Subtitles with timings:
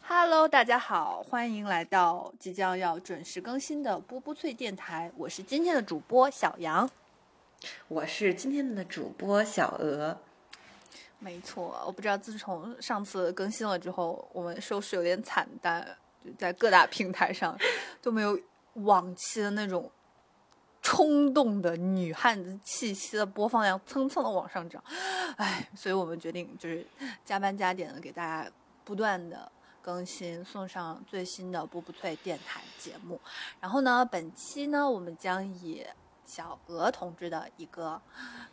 [0.00, 6.88] Hello，大家好，欢迎来到即将要准时更新的波波脆电台，我是今天的主播小杨，
[7.88, 10.16] 我是今天的主播小鹅。
[11.18, 15.86] 没错，我不知道自从上次更新了之后，我们收视有点惨淡，
[16.38, 17.54] 在各大平台上
[18.00, 18.40] 都没有
[18.72, 19.90] 往期的那种。
[20.86, 24.80] 冲动的女汉子气息的播放量蹭蹭的往上涨，
[25.36, 26.86] 哎，所以我们决定就是
[27.24, 28.48] 加班加点的给大家
[28.84, 29.50] 不断的
[29.82, 33.20] 更新，送上最新的波波脆电台节目。
[33.60, 35.84] 然后呢，本期呢，我们将以
[36.24, 38.00] 小鹅同志的一个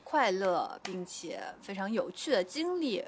[0.03, 3.05] 快乐并且非常有趣的经历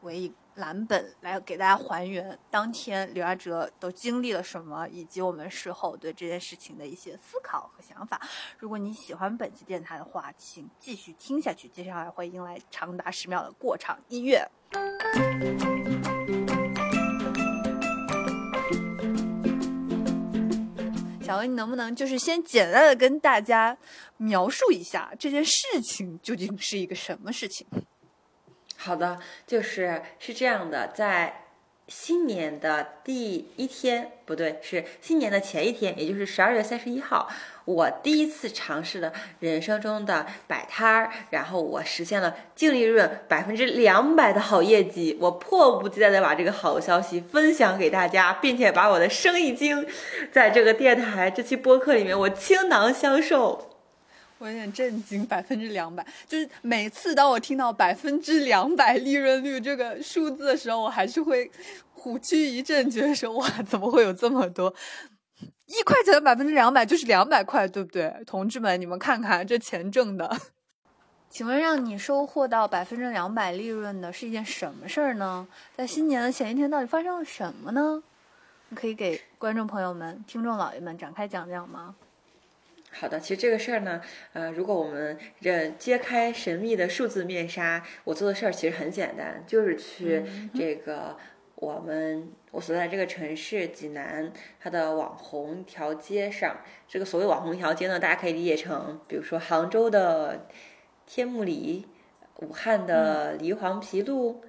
[0.00, 0.32] 为。
[0.56, 8.20] 蓝本来给大家还原当天刘亚哲都经历了什么，以及我们事后对这件事情的一些思考和想法。
[8.58, 14.46] 如果你喜欢本期电台的话，请继续听下去，接下来会迎来长达十秒的过场音乐。
[21.22, 23.78] 小鹅，你能不能就是先简单的跟大家
[24.16, 27.66] 描述一下这件事情究竟是一个什么事情？
[28.82, 31.42] 好的，就是是这样的，在
[31.86, 37.28] 新年的第一天，不对，是新年的前一天，也就是十二月三十一号，
[37.66, 49.86] 我第一次尝试了人生中的摆摊儿，然后我实现了净利润百分之两百的好业绩，我迫不及待的把这个好消息分享给大家，并且把我的生意经
[50.32, 53.69] 在这个电台这期播客里面我倾囊相授。
[54.40, 61.50] 我有点震惊，百分之两百，就是每次当我听到百分之两百利润率这个数字的时候，我还是会
[61.92, 64.72] 虎躯一震，觉得说哇，怎么会有这么多？
[65.66, 68.10] 一块钱的百分之两百就是两百块，对不对？
[68.26, 70.34] 同志们，你们看看这钱挣的。
[71.28, 75.46] 请问，让你收获到百分之两百利润的是一件什么事儿呢？
[75.76, 78.02] 在新年的前一天，到底发生了什么呢？
[78.70, 81.94] 你可以给观众朋友们、听众老爷们展开讲讲吗？
[82.92, 84.00] 好的，其实这个事儿呢，
[84.32, 91.16] 呃，如果我们这揭开神秘的数字面纱，我做的事儿其实很简单，就是去这个
[91.54, 100.48] 我们我所在这个城市济南，它的网红一条街上，这个所谓网红一条街呢，大家可以理解成，比如说杭州的
[101.06, 101.86] 天目里，
[102.40, 104.42] 武汉的梨黄皮路，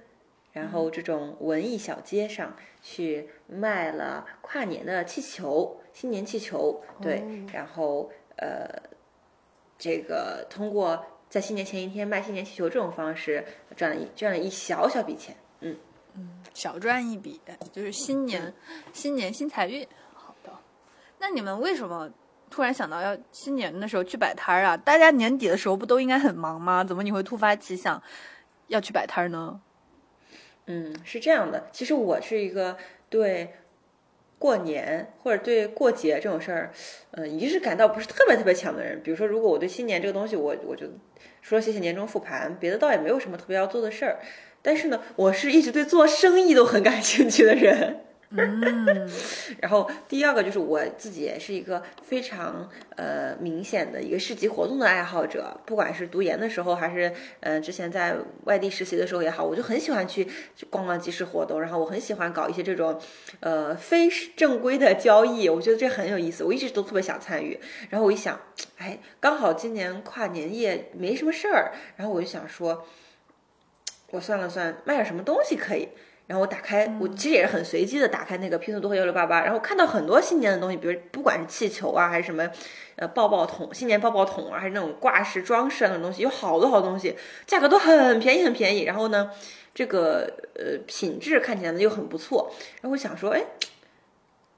[0.52, 8.10] 然后这种文艺小街上去卖了跨年的气球，新年气球，对，然后。
[8.42, 8.68] 呃，
[9.78, 13.44] 这个通过在新年前一天卖新年气球这种方式
[13.76, 15.76] 赚了一赚了一小小笔钱，嗯
[16.14, 17.40] 嗯，小赚一笔，
[17.72, 18.52] 就是新年
[18.92, 19.86] 新年新财运。
[20.12, 20.50] 好的，
[21.20, 22.10] 那你们为什么
[22.50, 24.76] 突然想到要新年的时候去摆摊儿啊？
[24.76, 26.82] 大家年底的时候不都应该很忙吗？
[26.82, 28.02] 怎么你会突发奇想
[28.66, 29.60] 要去摆摊儿呢？
[30.66, 32.76] 嗯，是这样的，其实我是一个
[33.08, 33.54] 对。
[34.42, 36.72] 过年或者对过节这种事儿，
[37.12, 39.00] 嗯，仪式感倒不是特别特别强的人。
[39.00, 40.84] 比如说，如果我对新年这个东西，我我就
[41.40, 44.18] 说写写年终复盘，别的倒也没有什么特别要做的事儿。
[44.60, 48.00] 但是呢，我是一直对做生意都很感兴趣的人。
[48.34, 49.10] 嗯，
[49.60, 60.26] 然后第二个就是我自己也是一个非常呃明显的一个市集活动的爱好者，不管是读研的时候，还是呃之前在外地实习的时候也好，我就很喜欢去
[60.70, 62.98] 逛逛集市活动，然后我很喜欢搞一些这种
[63.40, 67.58] 呃非正规的交易，我觉得这很有意思，我一直都特别想参与。
[67.90, 68.40] 然后我一想，
[68.78, 72.86] 哎，刚好今年跨年夜没什么事儿，然后我就想说，
[74.10, 75.88] 我算了算，卖点什么东西可以。
[76.32, 82.48] 然后我打开，我其实也是很随机的打开那个拼多多和幺六八八，然后看到很多新年的东西，比如不管是气球啊，还是什么，
[82.96, 87.14] 呃，抱抱桶、新年抱抱桶啊，还是那种挂饰装饰啊那种东西，有好多好多东西，
[87.46, 88.84] 价格都很便宜很便宜。
[88.84, 89.30] 然后呢，
[89.74, 92.50] 这个呃品质看起来呢又很不错。
[92.80, 93.44] 然后我想说，哎，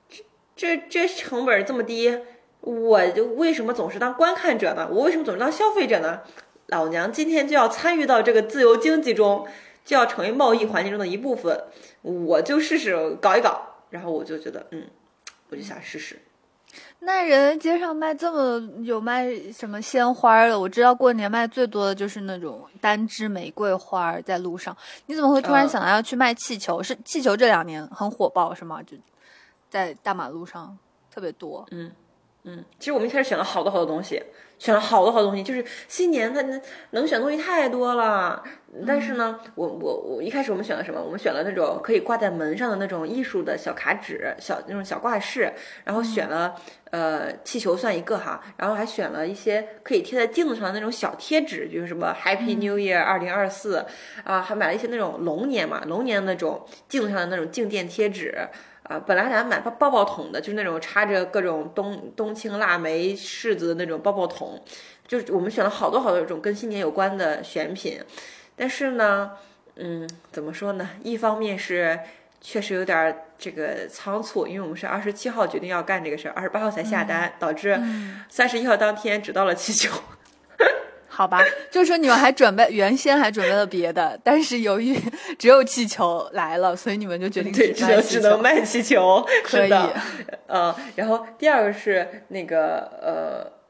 [0.09, 0.23] 这
[0.55, 2.21] 这这成本这么低，
[2.61, 4.89] 我就为什么总是当观看者呢？
[4.93, 6.21] 我为什么总是当消费者呢？
[6.69, 9.45] 老娘今天就要参与到这个自由经济中。
[9.85, 11.63] 就要成为贸易环境中的一部分，
[12.03, 13.61] 我就试试搞一搞，
[13.91, 14.85] 然后我就觉得，嗯，
[15.51, 16.19] 我就想试试。
[17.01, 20.59] 那人街上卖这么有卖什么鲜花的？
[20.59, 24.75] 我知道过年卖最多的就是那种单支玫瑰花，在路上。
[25.07, 26.83] 你怎么会突然想到要去卖气球？
[26.83, 28.83] 是气球这两年很火爆是吗？
[28.83, 28.97] 就
[29.69, 30.77] 在大马路上
[31.13, 31.65] 特别多。
[31.71, 31.93] 嗯
[32.45, 34.23] 嗯，其实我们一开始选了好多好多东西，
[34.59, 36.61] 选了好多好多东西，就是新年它能
[36.91, 38.45] 能选东西太多了。
[38.87, 41.03] 但是呢，我我我一开始我们选了什么？
[41.03, 45.51] 我们选了那种可以挂在门上的那种艺术的小卡纸，小那种小挂饰，
[45.85, 46.55] 然后选了
[46.91, 53.87] 呃气球算一个哈，然后还选了一些可以贴在镜子上的那种小贴纸，就是什么 Happy New Year 二零二四
[54.23, 58.37] 啊，还买了一些那种龙年嘛，龙年那种镜子上的那种静电贴纸。
[58.85, 64.63] 啊，本来还想买抱抱抱桶的，就是那种插着各种冬冬青、腊梅柿子的那种抱抱桶，
[65.09, 67.99] 就是我们选了好多好多种跟新年有关的选品，
[68.55, 69.33] 但是呢，
[69.77, 70.91] 嗯，怎么说呢？
[71.03, 71.99] 一方面是
[72.43, 77.81] 确实有点这个仓促，因为我们是二十七号决定要干这个事儿，二十八号才下单，导致
[78.29, 79.91] 三十一号当天只到了气球。
[81.15, 81.41] 好吧，
[81.71, 84.99] 就是说你们还准备，原先还准备了别的，但是由于
[85.39, 89.73] 只有气球来了，所以你们就决定对，只能只能卖气球， 可以。
[90.47, 93.64] 呃，然后第二个是那个呃。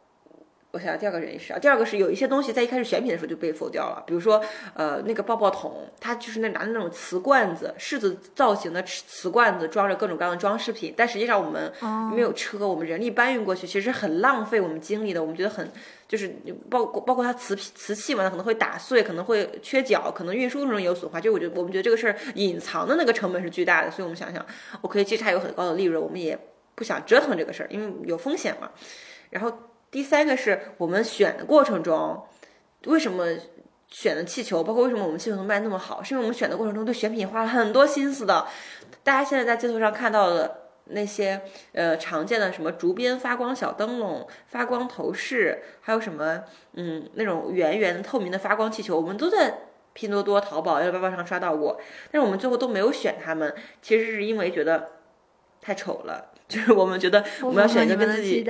[0.74, 4.44] 我想第二个原因是啊，第二个是有一些东西在一开始选品的时候就被否掉了，比如说
[4.74, 11.72] 呃那个抱抱桶，它就是那拿的那种瓷罐子，柿子造型的瓷罐子装着各种各样的装饰品，但实际上我们
[12.12, 15.22] 没有车，我们人力搬运过去，其实很浪费我们精力的。
[15.22, 15.70] 我们觉得很
[16.08, 16.34] 就是
[16.68, 21.20] 包括包括它瓷瓷器嘛，它可能会打碎，可能会缺角，可能运输中有损坏。
[21.20, 24.44] 就我觉得我们觉得这个事儿隐藏的那个成本是巨大的，所以我们想想
[24.80, 26.36] ，OK，其实它有很高的利润，我们也
[26.74, 28.70] 不想折腾这个事儿，因为有风险嘛。
[29.30, 29.52] 然后。
[29.94, 32.20] 第三个是我们选的过程中，
[32.86, 33.24] 为什么
[33.86, 38.44] 选的气球，包括为什么我们气球能卖那么好，是因为我们选的过程中对选品花了很多心思的。
[39.04, 41.40] 大家现在在街头上看到的那些
[41.74, 46.42] 呃常见的什么竹编发光小灯笼、发光头饰，还有什么
[46.72, 49.58] 嗯那种圆圆的透明的发光气球，我们都在
[49.92, 51.80] 拼多多、淘宝、幺六八八上刷到过，
[52.10, 54.88] 但是我们最后都没有选它们，其实是因为觉得
[55.60, 58.44] 太丑了，就是我们觉得我们要选择跟自己。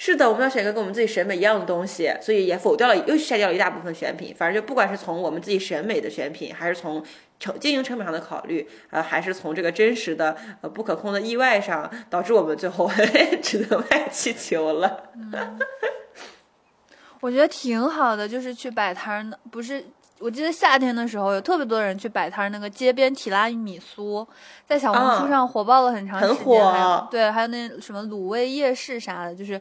[0.00, 4.32] 是的，我们要选一个跟我们自己审美一样的东西，所以也否掉了，又筛掉了一大部分选品。
[4.32, 7.04] 反正就不管是从我们自己审美的选品，还是从
[7.40, 12.88] 成经营成本上的考虑，呃，还是从这个真实的呃不可控的意外上，导致我们最后
[13.42, 15.10] 只能卖气球了。
[17.20, 19.84] 我觉得挺好的，就是去摆摊的，不是。
[20.20, 24.26] 我记得夏天的时候，有特别多人去摆摊，那个街边提拉米苏，
[24.66, 26.34] 在小红书上火爆了很长时间。
[26.34, 27.08] 很火。
[27.10, 29.60] 对，还有那什么卤味夜市啥的，就是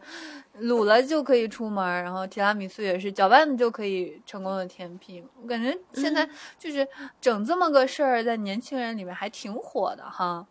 [0.61, 5.23] 卤了就可以出门，然后提拉米苏也是搅拌就可以成功的甜品。
[5.41, 6.27] 我感觉现在
[6.57, 6.87] 就是
[7.21, 10.45] 整这么个事儿，在年轻人里面还挺火的哈。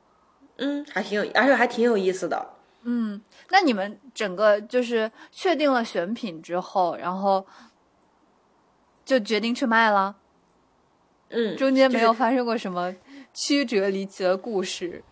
[0.59, 2.51] 嗯，还挺有，而且还挺有意思的。
[2.85, 3.21] 嗯，
[3.51, 7.45] 那你们整个就是确定了选品之后，然后。
[9.07, 10.17] 就决定去卖了，
[11.31, 12.93] 嗯，中间没有发生过什么
[13.33, 15.05] 曲折离奇的故事。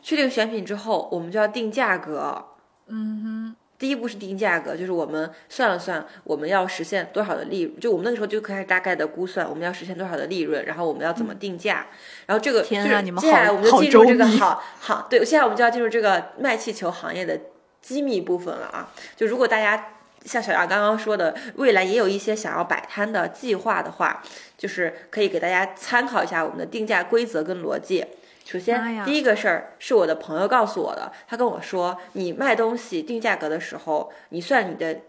[0.00, 2.46] 确定选品之后，我们就要定价格。
[2.86, 11.88] 嗯哼，第一步是定价格，就是我们算了算我们要实现多少的利润，就我们那个时候就开始大概的估算我们要实现多少的利润，然后我们要怎么定价。
[12.26, 17.40] 然后这个天啊，你们接下来我们就进入这个好好对，现在我们就要进入这个卖气球行业的
[17.80, 18.92] 机密部分了啊！
[19.16, 19.94] 就如果大家。
[20.26, 24.22] 像小杨刚刚说的，未来也有一些想要摆摊的计划的话，
[24.58, 28.04] 就是可以给大家参考一下我们的定价规则跟逻辑。
[28.44, 35.00] 首先，第一个事儿是我的朋友告诉我的，他跟我说，你卖东西定价格的时候，你算你的，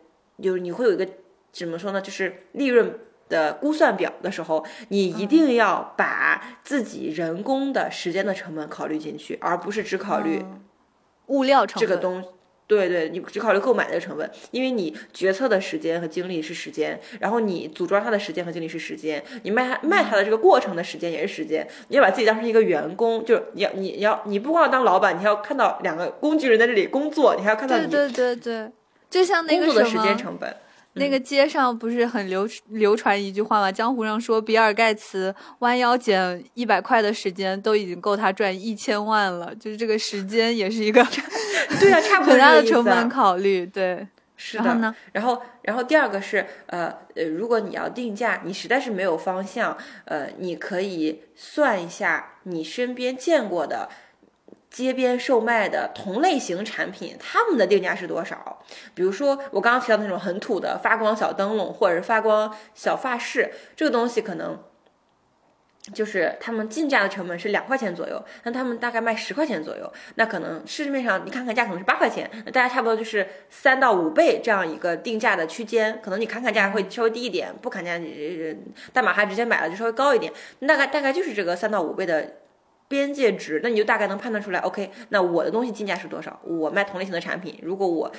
[0.41, 1.07] 就是你会有一个
[1.51, 2.99] 怎么说呢，就是利润
[3.29, 10.43] 的估算表的时候，你一定要把自己人工的时间的成本考虑进去，而不是只考虑
[11.27, 12.23] 物料成本这个东。
[12.67, 21.65] 对对，你只考虑购买的成本，因为你决策的时间和精力是时间，然后你组装它的时间和精力是时间，你卖它卖它的这个过程的时间也是时间。
[21.88, 28.71] 你要把自己当成一个员工，就是你要你要你不光要当老板，你还要看到两个工具人在这里工作，你还要看到你对对对对，
[29.09, 30.53] 就像那个工作的时间成本。
[30.93, 33.71] 那个街上不是很流流传一句话吗？
[33.71, 39.53] 江湖上说，比尔盖茨弯腰捡一百块的时间都已经够他赚一千万了。
[39.59, 41.05] 就是这个时间也是一个
[41.79, 43.65] 对啊，差不多的成本考虑。
[43.65, 44.63] 对，是的。
[44.63, 44.95] 然后呢？
[45.13, 53.89] 然后，然后第二个是呃呃，如果你要定价，你实在是没有方向，呃，你可以算一下你身边见过的。
[54.69, 58.62] 街边售卖的同类型产品，他们的定价是多少？
[58.93, 64.62] 比如说我刚刚提到那种很土的发光小灯笼，或者是发光小发饰，这个东西可能
[65.94, 78.56] 就是他们进价的成本是两块钱左右，那他们大概卖十块钱左右，那可能市面上你看看价可能是八块钱，那大家差不多就是三到五倍这样一个定价的区间，可能你砍砍价会稍微低一点，不砍价，你
[78.94, 80.32] 大马哈直接买了就稍微高一点，
[80.67, 82.34] 大概大概就是这个三到五倍的。
[82.89, 84.62] 边界值，那你就大概能判断出来。
[84.62, 86.39] OK，那我的东西进价是多少？
[86.46, 88.10] 我卖同类型的产品，如果我，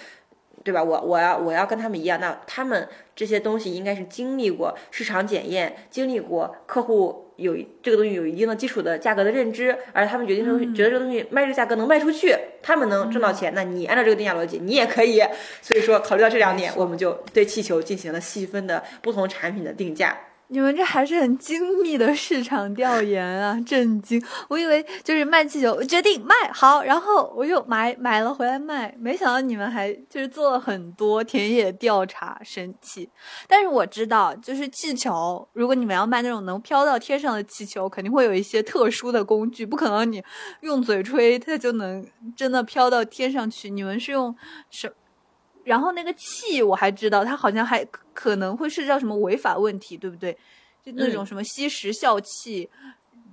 [0.65, 0.83] 对吧？
[0.83, 15.23] 我我要我要跟他们一样，那他们这些东西应该是经历过市场检验，经历过客户有这个东西有一定的基础的价格的认知，而他们决定这东西，觉得这个东西卖这个价格能卖出去，他们能挣到钱，那你按照这个定价逻辑，你也可以。
[15.63, 20.17] 所以说，考虑到这两点，我们就对气球进行了细分的不同产品的定价。
[20.51, 23.61] 你们这还是很精密的市场调研啊！
[23.67, 24.23] 震惊！
[24.49, 33.11] 我以为就是卖气球，我决定卖好，然后我又买买了回来卖，没想到你们还就是做了很多田野调查，神奇！
[33.47, 40.23] 但是我知道，就是气球，如果你们要卖那种能飘到天上的气球，肯定会有一些特殊的工具，不可能你
[40.63, 43.69] 用嘴吹它就能真的飘到天上去。
[43.69, 44.35] 你们是用
[44.71, 44.91] 什？
[45.69, 47.85] 然后那个气我还知道，它好像还
[48.15, 50.33] 可能会涉及到什么违法问题，对不对？
[50.83, 52.71] 就那种什么吸食笑气，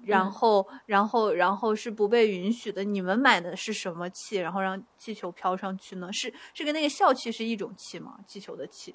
[0.03, 2.83] 然后然后然后是不被允许的。
[2.83, 4.35] 你们买的是什么气？
[4.35, 6.11] 然后让气球飘上去呢？
[6.11, 8.17] 是是跟那个笑气是一种气吗？
[8.27, 8.93] 气球的气？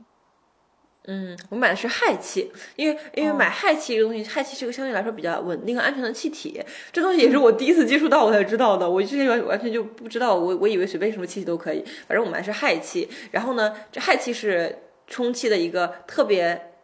[1.06, 6.62] 嗯，我买的是氦气，因为因为买氦气这个东西，氦气是个相对来说比较稳定和安全的气体。
[6.92, 8.88] 这东西也是我第一次接触到，我才知道的。
[8.88, 11.82] 我之前完完全就不知道，我我以为随便什么气体都可以。
[12.06, 13.08] 反正我买的是氦气。
[13.30, 16.74] 然后呢，这氦气是充气的一个特别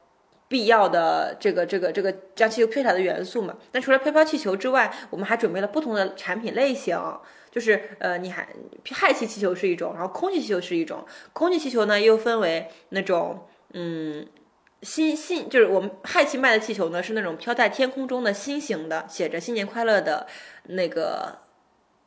[0.48, 3.54] 必要的这个这个这个将气球飘起来的元素嘛。
[3.72, 6.98] 那除了飘飘气球之外，我们还准备了不同的产品类型，
[7.50, 8.48] 就是呃，你还
[8.82, 11.04] 氦气气球是一种，然后空气气球是一种。
[11.34, 13.46] 空气气球呢又分为那种。
[13.78, 14.26] 嗯，
[14.80, 20.26] 新新就是我们氦气卖的气球呢，是那种飘在天空中的新型的，写着“新年快乐”的
[20.68, 21.40] 那个，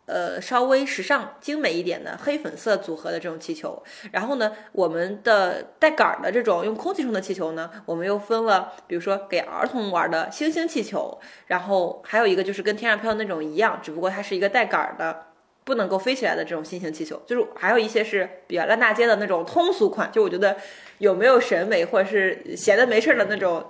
[0.07, 3.83] 呃，稍微时尚精美一点的黑粉色组合的这种气球。
[4.11, 15.27] 然后呢，我们的带杆儿的这种用空气充的气球呢，我们又分了，比如说给儿童玩的星星气球，然后还有一个就是跟天上飘的那种一样，只不过它是一个带杆儿的。
[15.65, 20.11] 不能够飞起来的这种新型气球，就是还有一些是比较烂大街的那种通俗款。
[20.11, 20.57] 就我觉得
[20.99, 23.65] 有没有审美，或者是闲的没事儿的那种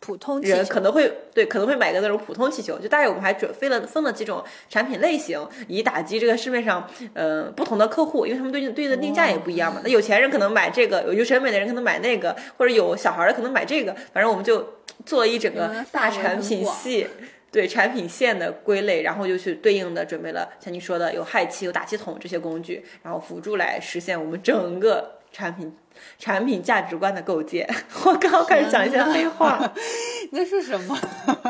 [0.00, 2.78] 普通人可能会对可能会买个那种普通气球。
[2.78, 9.80] 就大概我们还准分了分了几种产品类型，以打击这个市面上呃不同的客户，因为他们对应对应的定价也不一样嘛。
[9.82, 13.94] 那有钱人可能买这个，有有审美的人可能买那个，或者有小孩的可能买这个。
[14.12, 14.74] 反正我们就
[15.06, 17.06] 做了一整个大产品系。
[17.54, 25.76] 对产品线的归类，然后就去对应的准备了，像你说的有氦气、有打气筒这些工具，然后辅助来实现我们整个产品
[26.18, 27.68] 产品价值观的构建。
[28.04, 29.60] 我刚刚开始讲一些废话，
[30.30, 30.96] 那是什么？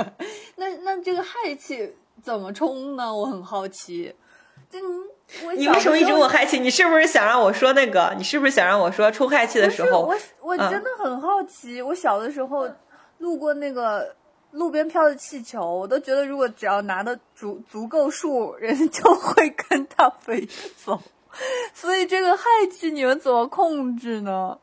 [0.57, 3.15] 那那这个氦气怎么充呢？
[3.15, 4.15] 我很好奇。
[4.71, 6.59] 就你，你为什么一直问我氦气？
[6.59, 8.15] 你是不是想让我说那个？
[8.17, 10.01] 你是不是想让我说充氦气的时候？
[10.01, 11.83] 我我真的很好奇。
[11.83, 12.67] 我小的时候
[13.19, 14.17] 路过那个。
[14.55, 21.03] 路边飘的气球，我都觉得如果只要拿的足足够数，人就会跟它飞走。
[21.73, 24.59] 所以这个氦气你们怎么控制呢？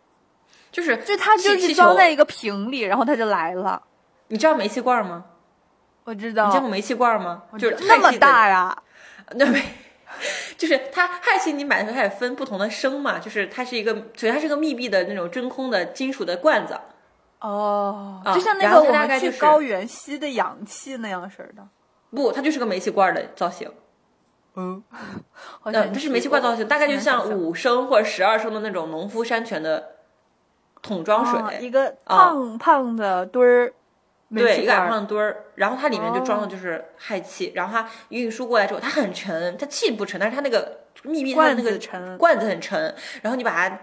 [0.71, 3.81] 就是就它就是装在一个瓶里，然后它就来了。
[4.27, 5.25] 你知道煤气罐吗？
[6.05, 6.47] 我知道。
[6.47, 7.43] 你见过煤气罐吗？
[7.59, 8.75] 就是那么大呀？
[9.35, 9.61] 那没，
[10.57, 16.79] 就是它氦气你买的时候它也分不同的升嘛，就是它是一个，所以它是个密闭的那种真空的金属的罐子。
[17.39, 21.67] 哦，就像那个我们去高原吸的氧气那样式的，
[22.11, 23.69] 不，它就是个煤气罐的造型。
[24.55, 24.83] 嗯，
[25.63, 29.89] 嗯，它是煤气罐造型，大概就像五升或者十二升的那种农夫山泉的
[30.81, 33.73] 桶装水，一个胖胖的堆儿，
[34.35, 43.77] 对，一个矮胖墩儿，然后它里面就装的就是氦气，然后它运输过来之后，它很沉，它气不沉，但是它那个密闭它的那个罐子很沉，然后你把它。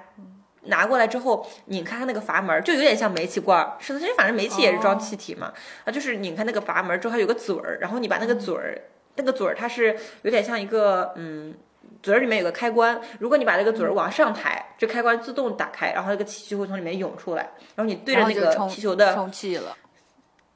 [0.65, 5.51] 拿过来之后，拧开它那个阀门，就有点像煤气罐儿是的，其实反正煤气也是装气体嘛。
[5.85, 8.79] 啊，就是拧开那个阀门之后，它有个嘴儿，然后你把那个嘴儿，
[9.19, 11.55] 那个嘴儿它是有点像一个，嗯，
[12.03, 12.99] 嘴儿里面有个开关。
[13.19, 17.43] 如果你把这个嘴儿往上抬，这开关自动打开，然后那个气就会从里面涌出来。
[17.75, 19.77] 然后你对着那个气球的充气了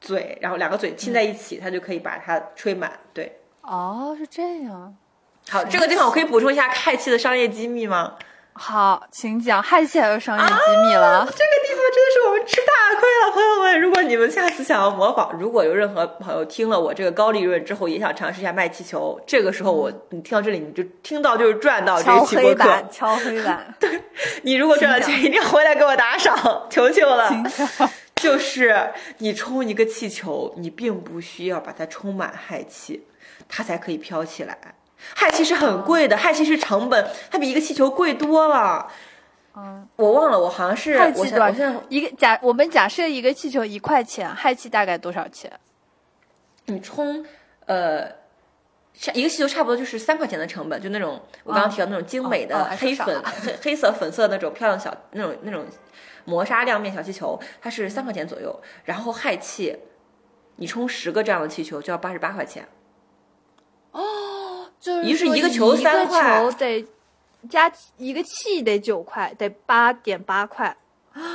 [0.00, 2.92] 嘴，然后两个嘴亲在一起，它就可以把它吹满。
[3.12, 4.97] 对，哦，是这样。
[5.49, 8.16] 好，这个地方我可以补充一下氦气的商业机密吗？
[8.54, 11.25] 好，请讲，氦气还有商业机密了。
[11.25, 13.80] 这个地方真的是我们吃大亏了，朋友们。
[13.80, 23.75] 如果你们下次想要模仿，如果有任何朋友听了我这个高利润之后，也想尝试一下卖气球，这个时候我你听到这里，你就听到就是赚到这个起播课，敲黑板。
[23.80, 24.02] 对，
[24.42, 27.32] 你如果赚了钱，一定要回来给我打赏，求求了。
[28.16, 33.06] 就是你充一个气球，你并不需要把它充满氦气，
[33.49, 34.56] 它才可以飘起来。
[35.16, 38.90] 氦气是很贵的，氦气是成本，它比一个气球贵多了。
[39.54, 41.82] 嗯，我忘了，我好像是氦气多少？
[41.88, 45.52] 一个假，我们假设一个气球一块钱，氦气大概多少钱？
[46.66, 47.23] 你充，
[47.66, 48.06] 呃，
[48.94, 55.66] 差一个气球差不多就是三块钱的成本，就那种我刚刚提到那种精美的黑粉、少黑黑色、粉色那种漂亮小那种那种
[56.25, 58.59] 磨砂亮面小气球，它是三块钱左右。
[58.85, 59.76] 然后氦气，
[60.56, 62.66] 你充十个这样的气球就要八十八块钱。
[64.83, 66.85] 就是于是一个球一三块球得
[67.49, 70.77] 加一个气得九块，得八点八块。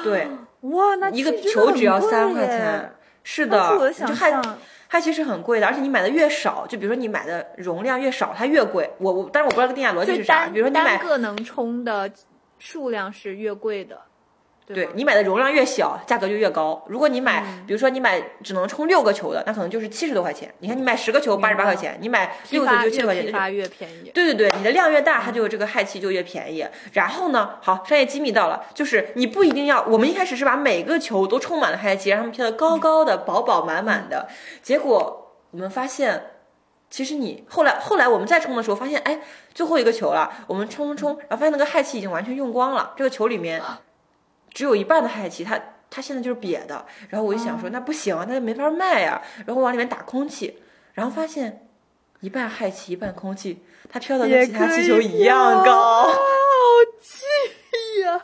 [0.03, 0.27] 对，
[0.69, 2.93] 哇，那一个球只要三块钱。
[3.23, 4.57] 是的，就想氦象。
[4.89, 8.89] 它其实很贵的，而且你买的越少，就比如说你买的容量越少，它越贵。
[8.99, 10.47] 我我，但是我不知道这个定价逻辑是啥。
[10.47, 12.09] 比如说你买单个能充的
[12.59, 14.06] 数量是越贵的，吧
[14.75, 16.83] 对你买的容量越小，价格就越高。
[16.87, 20.53] 如果你买，嗯比如说你买只能充六个球的，那可能就是七十多块钱。
[20.59, 23.23] 你看你买十个球八十八块钱，你买六个球就七十块钱。
[23.23, 24.11] 越批发越便宜。
[24.13, 26.67] 对对对，你的量越大，它就这个氦气就越便宜。
[26.91, 34.27] 然后呢，好，商业机密到了，就是你不一定要，我们一开始是把每个球都充满了氦气，让它们飘得高高的、饱饱满满的。
[34.61, 36.31] 结果我们发现。
[36.89, 39.19] 其实你后来后来我们再充的时候，发现哎，
[39.53, 43.61] 最后一个球了，我们充充充，然后发现那个氦气已经完全用光了，这个球里面
[44.51, 46.85] 只有一半的氦气，它它现在就是瘪的。
[47.09, 49.21] 然后我就想说，那不行啊，那就没法卖呀。
[49.45, 50.61] 然后往里面打空气，
[50.93, 51.67] 然后发现
[52.21, 56.13] 一半氦气一半空气，它飘的跟其他气球一样飘高，好
[57.01, 58.21] 气呀！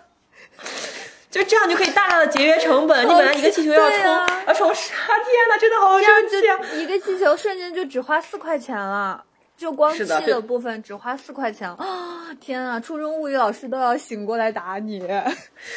[1.30, 3.04] 就这样就可以大量的节约成本。
[3.04, 6.60] 你本来一个气球要充啊要充十，啊天呐，真的好生气啊！
[6.76, 9.24] 一个气球瞬间就只花四块钱了。
[9.56, 11.78] 就光气的的部分只花四块钱啊！
[12.42, 15.02] 天啊，初中物理老师都要醒过来打你。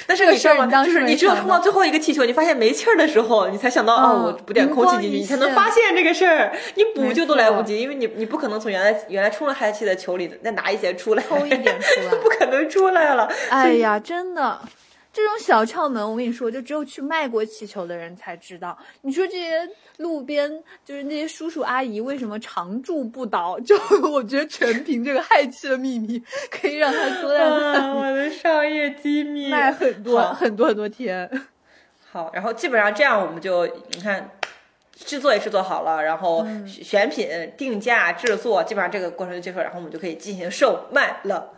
[0.07, 0.69] 但是个你知道吗？
[0.69, 6.53] 事儿你就是你只有充到最后一个气球，你发现没气儿的时候，你才想到哦，嗯我补点空气进去，你才能发现这个事儿。
[6.75, 13.31] 你补没就都来不及，因为你你不可能从原来原来充了氦气的球里再拿一些出来，抽一点出 来不可能出来了。
[13.51, 14.59] 哎呀，真的，
[15.17, 18.77] 这种小窍门，我跟你说，就只有去卖过气球的人才知道。
[19.01, 23.59] 你说这些路边就是那些叔叔阿姨为什么常驻不倒？
[23.61, 23.75] 就
[24.13, 31.31] 我觉得全凭这个氦气的秘密，可以让他坐在那啊，我的商业机密卖很多很多很多天。
[32.13, 34.31] 好，然后基本上这样，我们就你看，
[34.97, 41.56] 制作也制作好了，然后选品、定价、制作，基本上这个过程就结束，然后我们就可以进行售卖了。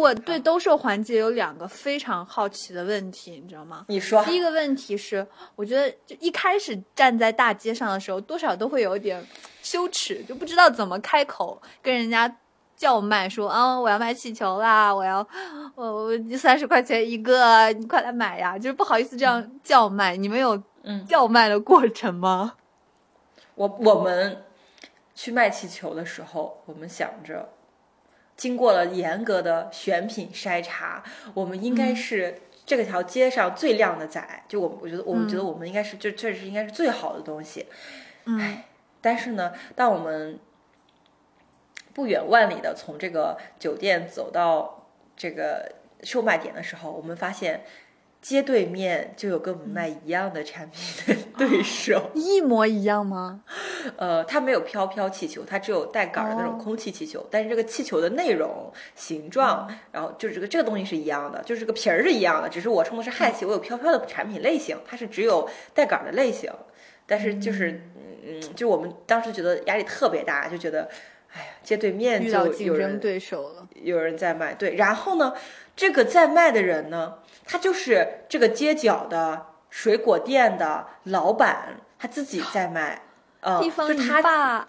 [0.00, 3.84] 我对兜售环节有两个非常好奇的问题，你知道吗？
[3.88, 9.22] 你说第一个问题是，我觉得就一开始站在大街上的时候，多少都会有点
[9.62, 12.34] 羞耻，就不知道怎么开口跟人家
[12.76, 15.26] 叫卖说啊，我要卖气球啦，我要
[15.74, 18.56] 我我三十块钱一个，你快来买呀！
[18.58, 20.16] 就是不好意思这样叫卖。
[20.16, 22.54] 你们有嗯叫卖的过程吗？
[23.54, 24.42] 我我们
[25.14, 27.46] 去卖气球的时候，我们想着，
[28.40, 34.44] 经过了严格的选品筛查，我们应该是这个条街上最靓的仔。
[34.48, 37.66] 就我我觉得，我们觉得我们应该是，就确实应该是最好的东西。
[38.24, 38.56] 嗯
[39.02, 40.38] 但是呢，当我们
[41.92, 45.70] 不远万里的从这个酒店走到这个
[46.02, 47.62] 售卖点的时候，我们发现
[48.20, 52.10] 街对面就有跟我们卖一样的产品的对手。
[52.14, 53.42] 一模一样吗？
[53.96, 66.52] 呃，它没有飘飘气球，它只有带杆儿的那种哦空气气球，但是这个气球的内容、形状，然后就是这个这个东西是一样的，就是这个皮儿是一样的，只是我冲的是氦气，我有飘飘的产品类型，它是只有带杆儿的类型。
[67.06, 67.90] 但是就是，
[68.24, 70.88] 嗯，就我们当时觉得压力特别大，就觉得，
[71.32, 73.66] 哎呀，街对面就有人竞争对手了。
[73.82, 75.34] 有人在卖，对，然后呢，
[75.80, 77.14] 这个在卖的人呢，
[77.46, 83.00] 他就是这个街角的水果店的老板，他自己 在卖，
[83.40, 84.68] 呃，地方一就他爸，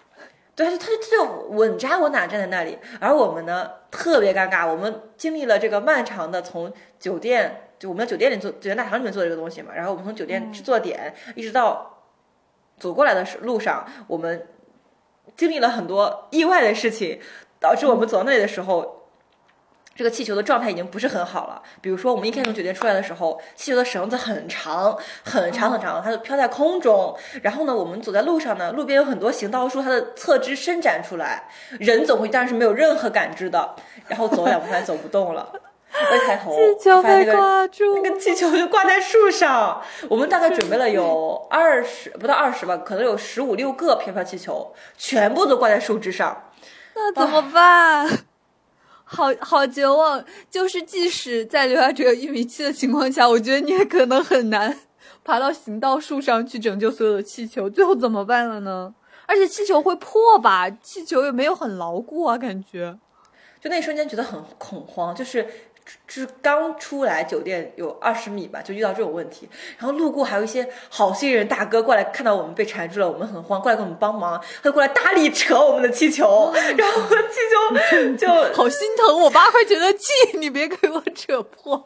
[0.56, 12.04] 对，他就他就他就稳扎稳打站在那里，而我们呢特别尴尬，我们经历了这个漫长的从酒店，就我们在酒店里做酒店大堂里面做这个东西嘛，然后我们从酒店制作点、一直到
[12.78, 14.48] 走过来的时路上，我们
[15.36, 17.20] 经历了很多意外的事情，
[17.60, 19.01] 导致我们走到那里的时候。
[19.94, 21.62] 这个气球的状态已经不是很好了。
[21.80, 27.16] 比如说，我们一开始从酒店出来的时候，气球的绳子很长，很长很长，它就飘在空中。
[27.42, 33.74] 然后呢，我们走在路上呢，路边有很多行道树，它的侧枝伸展出来，人走过去当然是没有任何感知的。
[34.08, 35.48] 然后走两步，发现走不动了，
[36.10, 39.80] 我一抬头，气球被挂住，那个气球就挂在树上。
[40.08, 46.50] 我们大概准备了有二十不到二十吧，可能有十五六个飘飘气球，全部都挂在树枝上。
[46.94, 48.08] 那怎么办？
[49.12, 50.24] 好好绝望。
[50.50, 54.76] 就是即使在留下这个一米七的情况下，我觉得你也可能很难
[55.22, 57.68] 爬到行道树上去拯救所有的气球。
[57.68, 58.94] 最后怎么办了呢？
[59.26, 60.68] 而且气球会破吧？
[60.70, 62.98] 气球也没有很牢固啊，感觉。
[63.60, 65.46] 就那一瞬间觉得很恐慌，就是
[66.06, 69.48] 是刚出来酒店有二十米吧，就遇到这种问题。
[69.78, 81.82] 然后路过还有一些好心人大哥过来，看到我们被缠住了，我们很慌，过来给我们帮忙，他就过来大力扯我们的气球，然后气球就好心疼，我八块钱的气，你别给我扯破。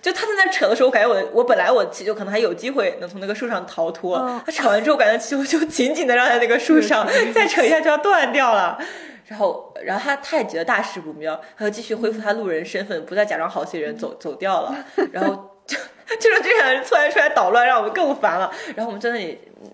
[0.00, 8.78] 就他在那扯的时候，我感觉我我本来我气球可能还有机会能从那个树上逃脱，嗯他扯完之后，感觉气球就紧紧的绕在那个树上，再扯一下就要断掉了。
[9.32, 14.84] 然后，然后他他也觉得大事不妙，他就继续恢复他路人身份，不再假装好心人走走掉了。
[15.10, 15.78] 然后就
[16.20, 18.52] 就是这样突然出来捣乱，让我们更烦了。
[18.76, 19.70] 然后我们在那里嗯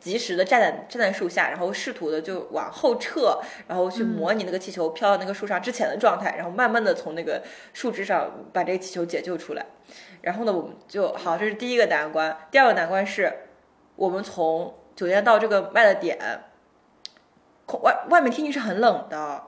[0.00, 3.38] 及时的站在站在树下，然后试图的就往后撤，
[3.68, 7.42] 然后去模拟那个气球飘到那个树上之前的状态，然后慢慢的从那个
[7.74, 9.66] 树枝上把这个气球解救出来。
[10.22, 12.34] 然后呢，我们就好，这是第一个难关。
[12.50, 13.30] 第二个难关是，
[13.96, 16.26] 我们从酒店到这个卖的点，空
[17.78, 19.42] 外外面天气是很冷的，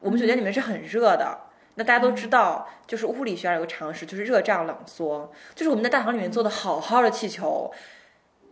[0.00, 1.38] 我们酒店里面是很热的。
[1.74, 5.30] 那大家都知道，就是物理学上有个常识，就是热胀冷缩。
[5.54, 7.70] 就是我们在大堂里面做的好好的气球，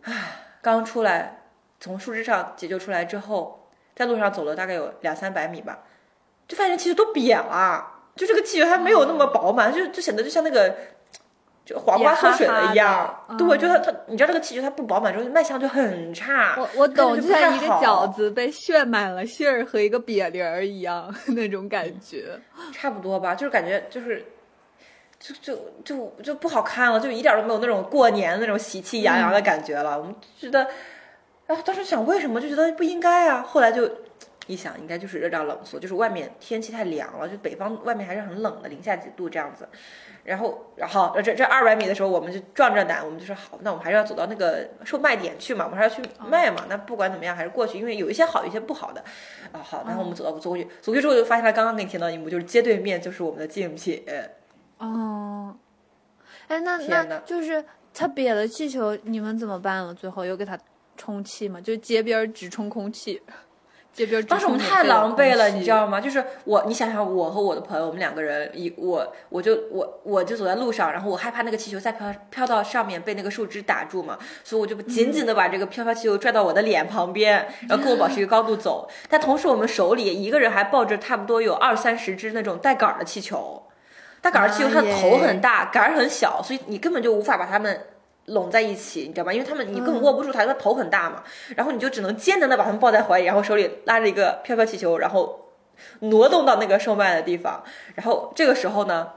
[0.03, 0.13] 唉，
[0.61, 1.41] 刚出来
[1.79, 5.79] 从树枝上解救出来之后，在路上走了大概有两三百米吧，
[6.47, 7.85] 就发现气球都瘪了，
[8.15, 10.75] 就这个气球还没有那么饱满，就就显得就像那个。
[11.65, 16.55] 就黄瓜缩水了一样，对，就它它，你知道这个气球它不饱满之后卖相就很差。
[16.59, 22.39] 我我懂，就像一个饺子被炫满了馅儿和一个瘪梨儿一样 那种感觉。
[22.71, 24.23] 差不多吧，就是感觉就是，
[25.19, 29.97] 就就就就不好看了，就一点都没有那种过年那种喜气洋洋的感觉了。
[29.97, 30.67] 我们觉得，
[31.47, 33.89] 然后当时想为什么就觉得不应该啊，后来就
[34.45, 39.67] 一想，应该就是热胀冷缩，就是外面天气太凉了，就北方外面还是很冷的，零下几度这样子。
[40.25, 46.65] 然后，然后这这二百米的时候，我们就壮着胆，我们就说好，那我们还是要走到那个售卖点去嘛，我们还是要去卖嘛。
[46.67, 49.01] 那不管怎么样，还是过去，因为有一些好，有一些不好的。
[49.51, 54.03] 啊，好，然后我们走到走过去，走过去之后就发现了刚刚给你听到一幕，就是街对面就是我们的竞品。
[54.79, 55.55] 哦，
[56.47, 59.93] 哎，那那就是他瘪了气球，你们怎么办了？
[59.93, 60.57] 最后又给他
[60.97, 61.61] 充气吗？
[61.61, 63.21] 就街边儿只充空气，
[64.27, 66.01] 当时我们太狼狈了，你知道吗？
[66.01, 78.89] 就是我，你想想，我和我的朋友，我们两个人，一我我就我我就走在路上，然后我害怕那个气球再飘飘到上面被那个树枝打住嘛，所以我就紧紧的把这个飘飘气球拽到我的脸旁边，然后跟我保持一个高度走。
[79.07, 83.63] 但同时我们手里一个人还抱着差不多有二三十只那种带杆儿的气球，
[84.19, 87.79] 带杆儿气球它的头很大，杆儿很小，所以你根本就无法把它们。
[88.25, 89.31] 拢在一起，你知道吗？
[89.31, 91.23] 因为他们你根本握不住它，因为它头很大嘛。
[91.55, 95.51] 然后你就只能艰难的把它们抱在怀里，然后手里拉着一个飘飘气球，然后
[95.99, 97.63] 挪动到那个售卖的地方。
[97.93, 99.11] 然后这个时候呢，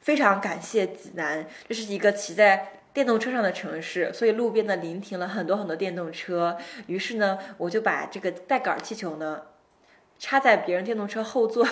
[0.00, 6.58] 非常感谢济南，这是一个骑在电动车上的城市，所以路边呢临停了很多很多电动车。
[6.86, 9.42] 于是呢，我就把这个带杆儿气球呢
[10.18, 11.66] 插在别人电动车后座。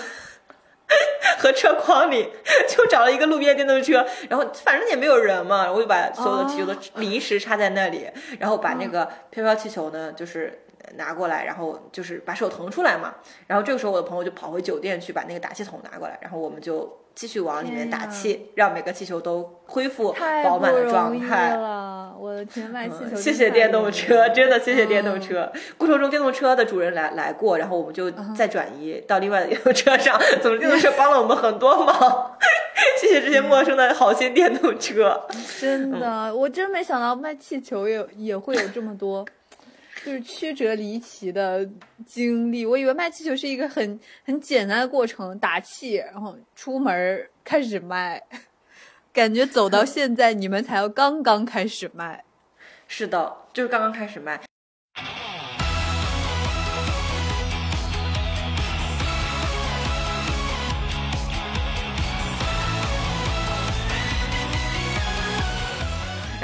[1.38, 2.30] 和车筐里
[2.68, 10.63] 就找了一个路边电动车，然后反正也没有人嘛，我就把所有的气球都临时插在那里，然后把那个飘飘气球呢，就是
[10.96, 13.14] 拿过来，然后就是把手腾出来嘛，
[13.46, 20.12] 然后这个时候我的朋友就跑回酒店去把那个打气筒拿过来，然后我们就继续往里面打气，让每个气球都恢复
[20.44, 21.54] 饱满的状态。
[21.54, 25.52] 了，我的天，卖气球、嗯谢谢电动车，真的谢谢电动嗯车。
[25.78, 30.18] 过程中电动车的主人来来过，然后我们就再转移到另外的电动车上。
[30.42, 32.36] 总之，电动车帮了我们很多忙，
[33.00, 35.26] 谢谢这些陌生的好心电动车。
[35.60, 39.24] 真的，我真没想到卖气球也也会有这么多，
[40.04, 41.66] 就是曲折离奇的
[42.04, 42.66] 经历。
[42.66, 48.22] 我以为卖气球是一个很很简单的过程，打气，然后出门开始卖。
[49.12, 52.22] 感觉走到现在，你们才要刚刚开始卖。
[52.86, 54.40] 是的，就是刚刚开始卖。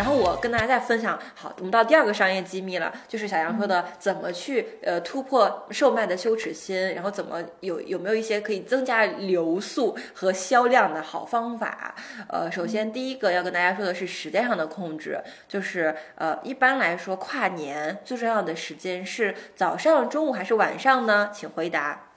[0.00, 11.94] 然后我跟大家再分享，好，我们到第二个商业机密了，就是小杨说的怎么去呃突破售卖的羞耻心，然后怎么有有没有一些可以增加流速和销量的好方法？
[12.30, 21.30] 呃，首先第一个要跟大家说的是时间上的控制，就是呃一般来说跨年最重要的时间是早上、中午还是晚上呢？
[21.30, 22.09] 请回答。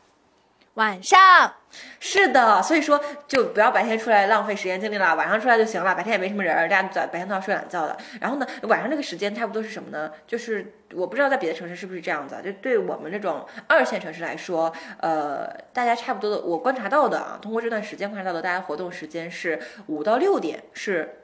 [0.76, 1.54] 晚上，
[2.00, 5.94] 是的，所以说就不要白天出来浪费时间精力了，晚上出来就行了。
[5.94, 7.96] 白天也没什么人，大家早白天都要睡懒觉的。
[8.20, 10.12] 然后呢，晚上这个时间差不多是什么呢？
[10.26, 21.22] 就是我不知道在别的城市是不是这样子，就对我们这种二线城市来说，呃，大家差不多的，我观察到的啊，通过这段时间观察到的，大家活动时间是五到六点，是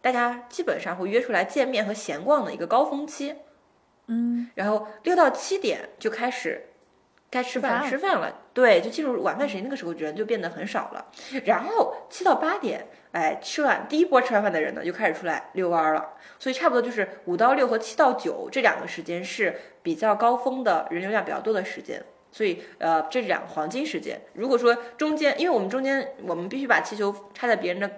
[0.00, 3.36] 大家基本上会约出来见面和闲逛的一个高峰期。
[4.06, 6.69] 嗯，然后六到七点就开始
[7.30, 11.06] 该吃饭饭吃饭了，对，就进入晚饭时间，那个时候人就变得很少了。
[11.44, 16.14] 然后七到八点，哎，吃完第一波吃完饭的人呢，就开始出来遛弯儿了。
[16.38, 22.02] 所以差不多就是五到六和七到九这两个时间是比较高峰的人流量比较多的时间。
[22.32, 24.20] 所以，呃，这是两个黄金时间。
[24.34, 27.90] 如果说中间，因为我们中间我们必须把气球插在别人的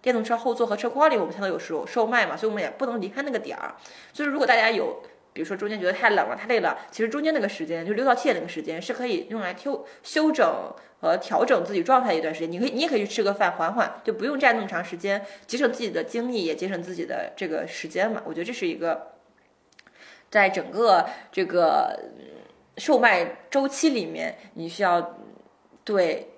[0.00, 3.76] 电动车后座和车筐里，我们才能有售售卖嘛，所以我们也不能离开那个点儿。
[4.12, 5.00] 所以，如果大家有，
[5.32, 12.52] 比如说中间觉得太冷了、太累了，其实中间那个时间，就六到七点那个时间，是可以用来修修整和调整自己状态一段时间。
[12.52, 18.22] 你可以，你也可以去吃个饭，缓缓，就不用站那么长时间，节省自己的精力，也节省自己的这个时间嘛。
[18.26, 19.12] 我觉得这是一个，
[20.30, 21.98] 在整个这个
[22.76, 25.18] 售卖周期里面，你需要
[25.82, 26.28] 对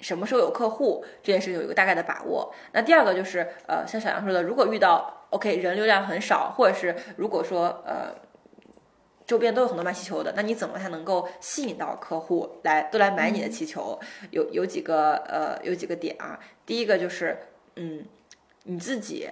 [0.00, 2.52] 什么时候有客户这件事情有一个大概的把握。
[2.72, 8.12] 那第二个就是，呃，像小杨说的，如果遇到 OK 人流量很少，或者是如果说呃
[9.30, 13.96] 周边都有很多卖气球的，那你怎么才能够吸引到客户来都来买你的气球？
[14.32, 17.38] 有有几个呃有几个点啊，第一个就是
[17.76, 18.04] 嗯
[18.64, 19.30] 你自己。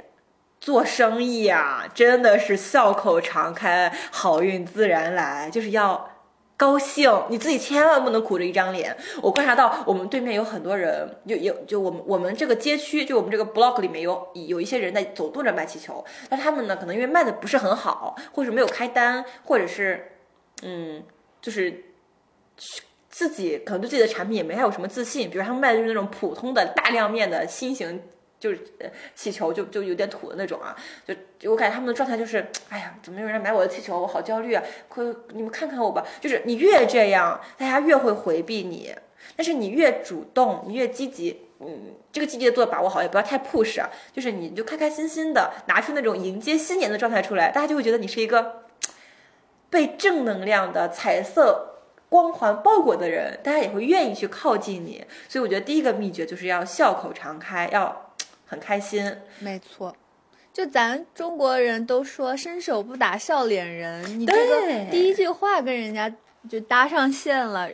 [0.60, 6.10] 做生意啊、真的是笑口常开，好运自然来，就是要
[6.58, 8.94] 高兴，你自己千万不能苦着一张脸。
[9.22, 20.12] 我观察到我们对面有很多人，有有就我们我们这个街区，就我们这个 block 里面有有一些人在走动着卖气球，但他们呢可能因为卖的不是很好，或者没有开单，或者是
[20.62, 21.02] 嗯
[21.40, 21.84] 就是。
[23.10, 28.00] 自己可能对自己的产品也没太有什么自信，比如他们卖的就是那种普通的大亮面的新型，
[28.38, 30.76] 就是呃气球，就就有点土的那种啊，
[31.38, 34.00] 就我感觉他们的状态就是，哎呀，怎么没有人买我的气球？
[34.00, 34.62] 我好焦虑啊！
[34.88, 36.04] 快你们看看我吧。
[36.20, 38.94] 就是你越这样，大家越会回避你，
[39.36, 41.48] 但是你越主动，你越积极。
[41.60, 43.90] 嗯，这个季节做的把握好，也不要太 push 啊。
[44.12, 48.62] 就是你就开开心心的拿出那种迎接新年的状态出来，大家就会觉得你是一个
[49.68, 55.04] 被正能量的彩色光环包裹的人，大家也会愿意去靠近你。
[55.28, 58.07] 所以我觉得第一个秘诀就是要笑口常开，要
[58.48, 59.14] 很开心。
[59.38, 59.94] 没错，
[60.52, 66.12] 就咱中国人都说伸手不打笑脸人，你这个第一句话跟人家
[66.48, 67.68] 就搭上线了。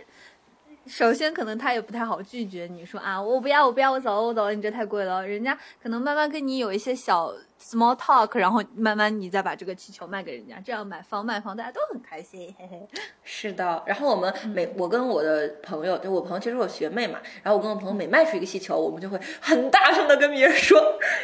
[0.87, 5.27] 首先，可能他也不太好拒绝你说啊，我不要，我不要，我走了，我走了，你这太贵了。
[5.27, 7.33] 人家可能慢慢跟你有一些小
[7.65, 12.87] small talk，然后慢慢你再把这个气球卖给人家，这样买方卖方，大家都很开心，嘿嘿。
[13.23, 20.79] 是的，然后我们每、我跟我的朋友，就我朋友其实我学妹嘛，然后我跟我朋友每卖出一个气球，我们就会很大声的跟别人说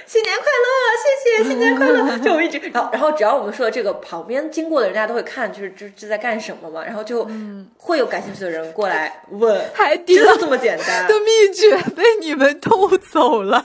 [0.06, 2.18] 新年快乐，谢谢，新年快乐。
[2.24, 7.28] 就我一直，然后然后只要我们说的这个，旁边经过的人大家都会看，就是这这在干什么嘛，然后就
[7.76, 11.14] 会有感兴趣的人过来问， 海底捞真的这么简单 的？
[11.20, 13.64] 秘诀被你们偷走了，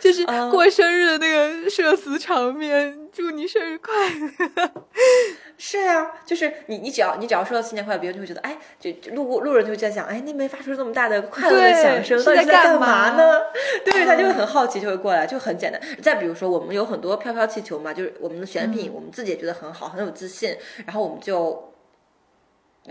[0.00, 4.70] 就是嗯过生日的那个社死场面，祝你生日快乐。
[5.58, 13.40] 是呀、就是你你只要你只要说到新年快乐，别人就会觉得，哎，就就路过路人就会在想，哎，那边发出这么大的快乐的响声，到底在干干嘛呢？
[13.84, 15.80] 对，他就会很好奇，就会过来，就很简单。
[16.00, 21.72] 再比如说，我们有很多飘飘气球嘛，就是我们的选品，我们自己也觉得很好，很有自信，然后我们就。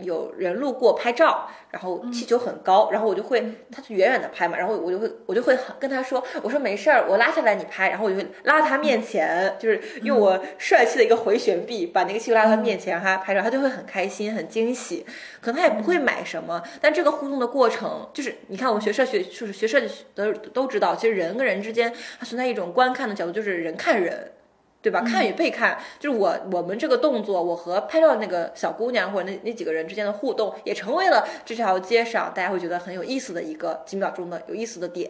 [0.02, 15.06] 有人路过拍照，然后气球很高，然后我就会，他就远远的拍嘛，然后我就会，我就会很跟他说，我说没事儿，我拉下来你拍，然后我就会拉到他面前，就是用我帅气的一个回旋臂把那个气球拉到他面前，让他拍照，他就会很开心，很惊喜。
[15.42, 24.32] 可能他也不会买什么，但这个互动的过程，就是你看我们学社学就是学设计的都知道，其实人跟人之间它存在一种观看的角度，就是人看人。
[24.86, 25.02] 对吧？
[25.02, 35.10] 看与被看，就是我我们这个动作，我和拍照的那个小姑娘或者那那几个人之间的互动，也成为了这条街上大家会觉得很有意思的一个几秒钟的有意思的点。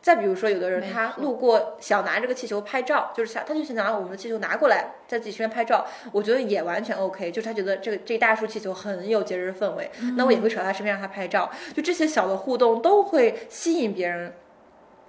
[0.00, 7.30] 再比如说，有的人他路过想拿这个气球拍照，就是想他就想拿我们的气球拿过来，在自己身边拍照，我觉得也完全 OK。
[7.30, 11.48] 就是他觉得这个这大束气球很有节日氛围，那我也会扯到他身边让他拍照。
[11.72, 14.34] 就这些小的互动都会吸引别人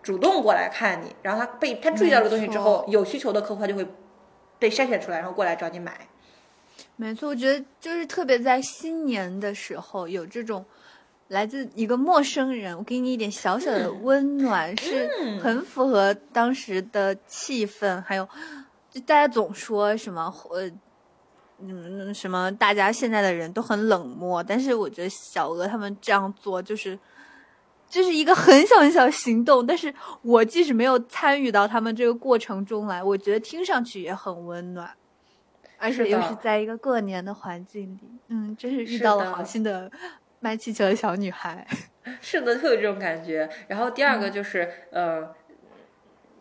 [0.03, 3.87] 主动过来看你，然后他被他注意到这个东西之后，有需求的客户他就会
[4.63, 6.07] 被筛选出来，然后过来找你买。
[6.95, 10.63] 没错，我觉得就是特别在新年的时候有这种
[11.27, 15.09] 来自一个陌生人，我给你一点小小的温暖，是
[15.41, 18.25] 很符合当时的气氛，还有
[18.89, 20.71] 就大家总说什么呃。
[21.65, 22.51] 嗯，什么？
[22.55, 26.97] 大家现在的人都很冷漠，但是我觉得小鹅他们这样做，就是
[27.93, 29.63] 就是一个很小很小的行动。
[29.65, 34.89] 但是我即使没有参与到他们这个过程中来，我觉得听上去也很温暖。
[35.77, 39.91] 而且又是在一个过年的环境里，嗯，真是遇到了好心的
[40.39, 41.67] 卖气球的小女孩。
[42.19, 43.49] 是的，特有这种感觉。
[43.67, 45.33] 然后第二个就是，呃，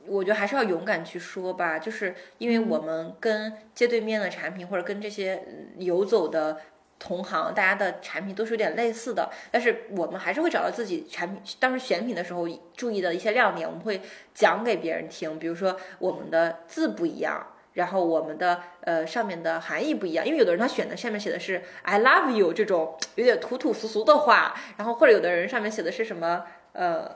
[0.06, 6.60] 我觉得还是要勇敢去说吧，就是因为我们跟街对面的产品或者跟这些嗯游走的
[7.02, 14.00] 同行，大家的产品都是有点类似的，但是我们还是会找到自己产品当时选品的时候注意的一些亮点，我们会
[14.32, 17.44] 讲给别人听，比如说我们的字不一样。
[17.74, 27.10] 然后我们的呃上面的含义不一样，因为有的人他选的上面写的是 I love you 这种有点土土俗俗的话，然后或者有的人上面写的是什么呃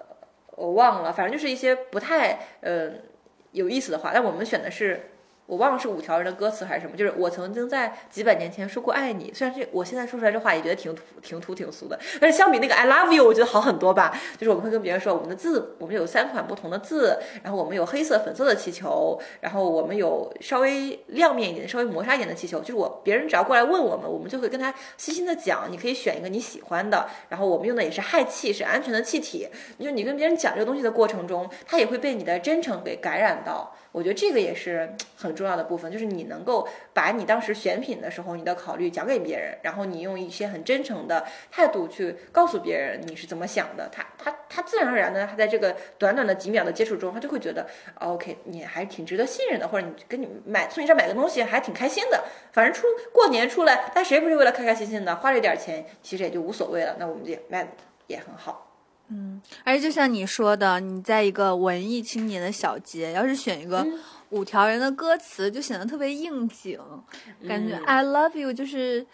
[0.52, 2.90] 我忘了，反正就是一些不太呃
[3.52, 5.10] 有意思的话，但我们选的是。
[5.46, 9.32] 我忘了是五条人的歌词还是什么，就是我曾经在几百年前说过爱你。
[9.32, 14.12] 虽然这我现在说出来这话也觉得挺土、挺土、挺俗的，但是相比那个 I love you，我觉得好很多吧。
[14.36, 22.58] 就是我们会跟别人说，我们的字，我们有三款不同的字，然后我们有黑色、粉色的气球，然后我们有稍微亮面一点、稍微磨砂一点的气球。
[22.58, 27.08] 就是我别人只要过来问我们，我们就会跟他细心的讲，你可以选一个你喜欢的。
[27.28, 29.48] 然后我们用的也是氦气，是安全的气体。
[29.78, 33.72] 就你跟别人讲这个东西的过程中，他也会被你的真诚给感染到。
[33.96, 47.66] 我觉得这个也是很重要的部分，就是你能够把你当时选品的时候你的考虑讲给别人，然后你用一些很真诚的态度去告诉别人你是怎么想的，他他他自然而然的他在这个短短的几秒的接触中，他就会觉得
[48.00, 57.66] OK 你还挺值得信任的，或者你跟你买从你这买个东西还挺开心的，反正出过年出来，但谁不是为了开开心心的，花这点钱其实也就无所谓了，那我们也卖
[58.08, 58.65] 也很好。
[59.08, 63.86] 嗯，而且就像你说的，你在一个文艺青年的小街，要是选一个
[64.30, 66.76] 五条人的歌词，就显得特别应景，
[67.46, 69.06] 感觉 I love you 就是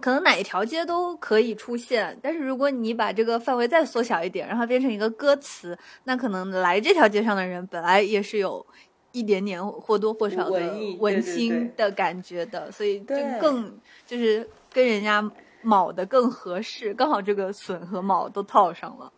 [0.00, 2.18] 可能哪一条街都可以出现。
[2.22, 8.66] 但是如果你把这个范围再缩小一点，让它变成一个歌词，那可能来这条街上的人本来也是有
[9.12, 10.60] 一点点或多或少的
[10.98, 15.30] 文青的感觉的，所以就更就是跟人家。
[15.62, 19.12] 卯的更合适，刚好这个笋和卯都套上了。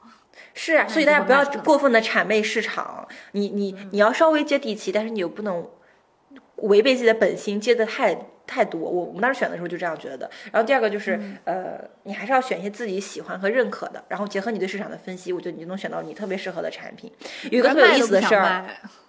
[0.55, 5.67] 是啊，所以大家不要过分的谄媚市场，你你你要稍微接地气，但是你又不能
[6.57, 8.81] 违背自己的本心，接的太太多。
[8.81, 10.31] 我我们当时选的时候就这样觉得。
[10.51, 17.13] 然后第二个就是，呃，你还是要选一些自己喜欢和认可的，然后结合你对市场的分析，我觉得你就能选到你特别适合的产品。
[17.51, 18.65] 有一个特别有意思的事儿。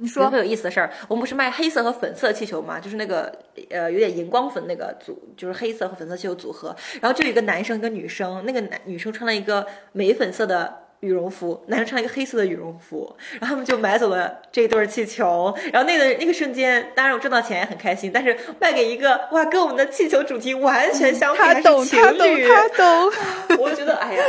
[0.00, 2.80] 你说特别有意思的事儿，我们不是卖黑色和粉色气球吗？
[2.80, 3.30] 就是那个
[3.68, 6.74] 呃有点荧光粉那个组，就是黑色和粉色气球组合。
[7.02, 15.54] 然后就有一个男生跟女生，那个男女生穿了一个玫粉色的羽绒服，男生穿了一个黑色的羽绒服，然后他们就买走了这一对气球。
[15.70, 23.10] 然后那个那个瞬间，当然我挣到钱也很开心，但是卖给一个哇跟我们的气球主题完全相反的情侣，他懂
[23.48, 24.24] 他懂， 我觉得哎呀。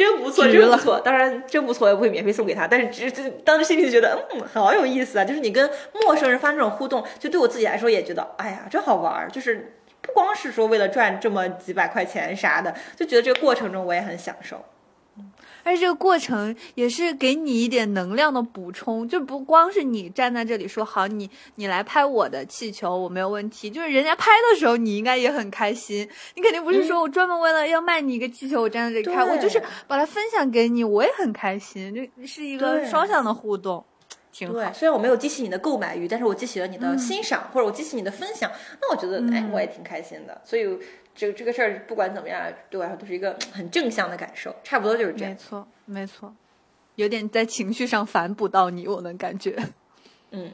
[0.00, 0.98] 真不错，真不错。
[0.98, 2.66] 当然，真不错，我也不会免费送给他。
[2.66, 5.24] 但是，只只当时心里就觉得，嗯，好有意思啊！
[5.26, 9.28] 就是你跟陌生人发生这种互动，就对我自己来说也觉得，哎呀，真好玩儿。
[9.28, 14.64] 就是不光是说为了赚这么几百块钱啥的，就觉得这个过程中我也很享受。
[15.62, 23.70] 而且这个过程也是给你一点能量的补充，就不光是你站在这里说好，你你来拍我的气球，我没有问题。
[23.70, 26.08] 就是人家拍的时候，你应该也很开心。
[26.34, 33.84] 你肯定不是说我专门为了要卖你一个气球，我站在这里拍，我就是把它分享给你，我也很开心，这是一个双向的互动，
[34.32, 34.72] 挺好。
[34.72, 40.40] 虽然我没有激起你的购买欲，但是我激起了你的欣赏，或者我激起你的分享，那我觉得哎，我也挺开心的。
[40.44, 40.78] 所以。
[41.20, 45.30] 这个这个事儿不管怎么样，对我来说都是一个很正向的感受，差不多就是这样。
[45.30, 46.34] 没错，没错，
[46.94, 49.54] 有点在情绪上反哺到你，我能感觉。
[50.30, 50.50] 嗯。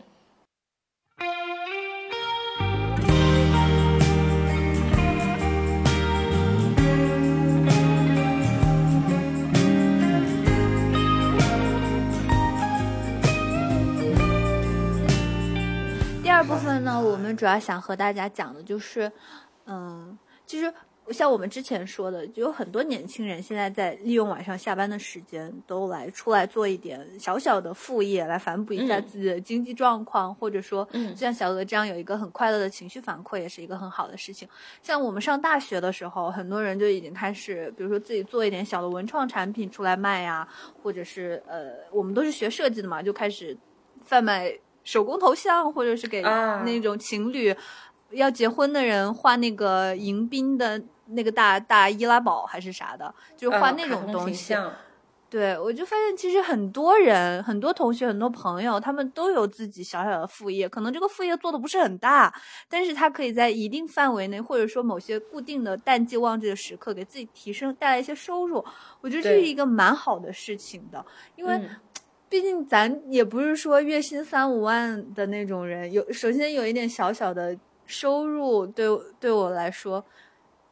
[16.25, 19.13] 第二部分呢，我们主要想和大家讲的就是，
[19.67, 20.19] 嗯。
[20.47, 20.73] 其实
[21.11, 34.49] 像我们之前说的，就有很多年轻人现在在利用晚上下班的时间，都来出来做一点小小的副业，来反哺一下自己的经济状况，或者说，像小鹅这样有一个很快乐的情绪反馈，也是一个很好的事情。
[34.83, 40.49] 像我们上大学的时候，很多人就已经开始，比如说自己做一点小的文创产品出来卖呀，
[40.83, 43.57] 或者是呃，我们都是学设计的嘛，就开始
[44.03, 47.55] 贩卖手工头像，或者是给那种情侣。
[48.11, 54.57] 要结婚的人画那个迎宾的那个大大易拉宝还是啥的，就是画那种东西。
[55.29, 60.69] 对，我就发现其实很多人、很多同学、很多朋友，他们都有自己小小的副业。
[60.69, 62.33] 可能这个副业做的不是很大，
[62.69, 68.65] 但是他可以在一定范围内，或者说某些固定的淡季旺季的时刻，给自己提升带来一些收入。
[69.01, 71.61] 我觉得这是一个蛮好的事情的，因为
[72.29, 75.93] 毕竟咱也不是说月薪三五万的那种人。
[75.93, 77.55] 有首先有一点小小的。
[77.87, 78.87] 收入对
[79.19, 80.05] 对我来说，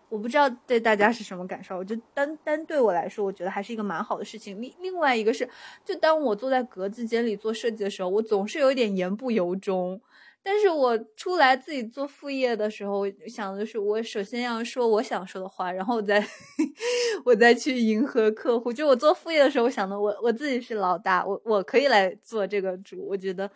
[0.08, 1.76] 我不知道对大家是什么感受。
[1.76, 4.60] 我就单单对我来说，我觉得还是一个蛮好的事情。
[4.60, 5.48] 另另外一个是，
[5.84, 10.00] 就当我坐在格子间里做设计的时候，我总是有一点言不由衷。
[10.46, 16.22] 但是我出来自己做副业的时候，想的是，我首先要说我想说的话，然后我再
[17.24, 18.70] 我再去迎合客户。
[18.70, 23.06] 就我做副业的时候，我想的我我自己是老大，我我可以来做这个主。
[23.08, 23.50] 我觉得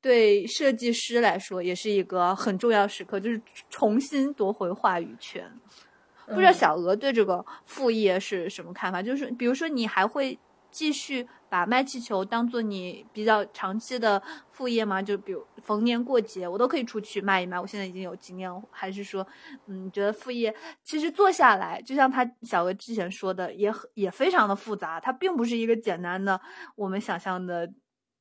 [0.00, 5.50] 对设计师来说也是一个很重要时刻，就是重新夺回话语权。
[6.26, 9.00] 不知道小鹅对这个副业是什么看法？
[9.00, 10.36] 就是比如说，你还会
[10.72, 14.20] 继续把卖气球当做你比较长期的
[14.50, 15.00] 副业吗？
[15.00, 17.60] 就比如逢年过节，我都可以出去卖一卖。
[17.60, 19.24] 我现在已经有经验，还是说，
[19.66, 26.40] 嗯，觉得副业其实做下来，就像他小鹅之前说的，也很也非常的复杂，它并不是一个简单的
[26.74, 27.72] 我们想象的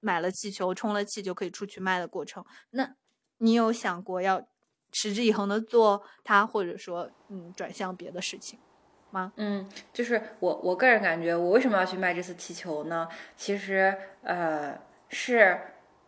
[0.05, 2.45] 买了气球充了气就可以出去卖的过程。
[2.69, 2.95] 那
[3.39, 4.47] 你有想过要？
[4.91, 8.57] 持之以恒的做它，或者说，嗯，转向别的事情
[9.11, 9.33] 吗？
[9.35, 13.09] 嗯，就是我我个人感觉，我为什么要去卖这次气球呢？
[13.35, 14.79] 其实，呃，
[15.09, 15.59] 是。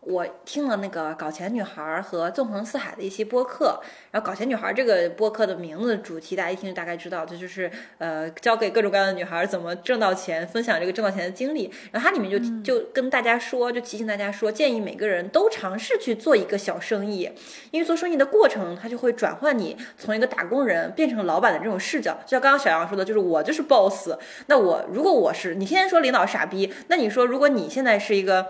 [0.09, 3.77] 我听了那个搞钱女孩和纵横四海的一期播客，
[4.11, 11.69] 然后搞钱女孩这个播客的名字主题大家一听就大概知道，这就是呃教给各种各样的女孩怎么挣到钱，分享这个挣到钱的经历。
[11.91, 17.29] 然后它里面就就跟大家说，就提醒大家说，建议每个人都尝试去做一个小生意，
[17.71, 22.17] 因为做生意的过程它就会转换你从一个打工人变成老板的这种视角。
[22.25, 24.11] 就像刚刚小杨说的，就是我就是 boss，
[24.45, 28.45] 那我如果我是你天天说领导傻逼，那你说如果你现在是一个。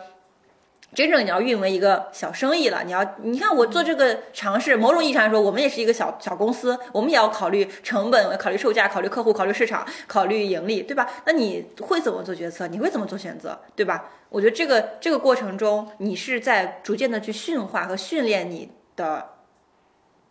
[0.95, 11.07] 真正你要运为一个小生意了，你要你看我做这个尝试，某种意义上来说，我们也是一个小小公司，我们也要考虑成本，考虑售价，考虑客户，考虑市场，考虑盈利，对吧？
[11.25, 12.67] 那你会怎么做决策？
[12.67, 14.05] 你会怎么做选择，对吧？
[14.29, 19.36] 我觉得这个这个过程中，你是在逐渐的去驯化和训练你的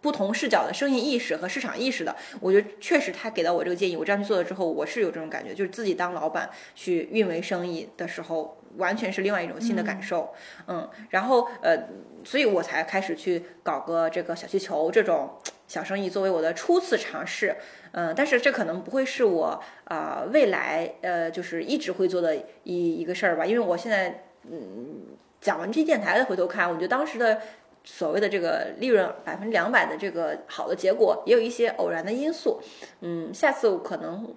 [0.06, 2.14] 不同视角的生意意识和市场意识的。
[2.40, 8.56] 我觉得确实他给到我这个建议，我这样去做了之后，我是有这种感觉，就是自己当老板去运维生意的时候。
[8.76, 10.34] 完全是另外一种新的感受，
[10.68, 11.84] 嗯，然后呃，
[12.22, 15.30] 所以我才开始去搞个这个小气球这种
[15.66, 17.56] 小生意作为我的初次尝试，
[17.92, 27.40] 嗯，但是这可能不会是我啊未来呃就是一直会做的一一个事儿吧，因为我现在嗯讲完这电台的回头看，我觉得当时的
[27.86, 32.60] 所谓的这个利润百分之两百的这个好的结果，也有一些偶然的因素，
[33.00, 34.34] 嗯，下次我可能。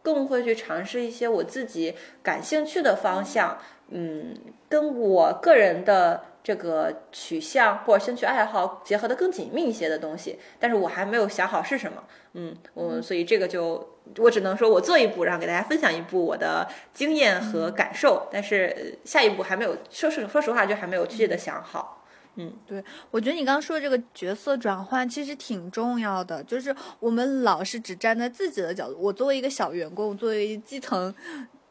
[0.00, 3.58] 更会去尝试一些我自己感兴趣的方向，
[3.88, 4.34] 嗯，
[4.66, 12.02] 跟我个人的这个取向或者兴趣爱好结合的更紧密一些的东西，但是我还没有想好是什么，
[12.34, 21.97] 嗯，我所以这个就我只能说我做一步，然后给大家分享一步我的经验和感受，但是下一步还没有，说实说实话就还没有具体的想好。
[22.40, 28.96] 嗯，对，我觉得你刚刚说的这个角色转换其实挺重要的，就是我们老是只站在自己的角度。
[28.96, 31.12] 我作为一个小员工，作为基层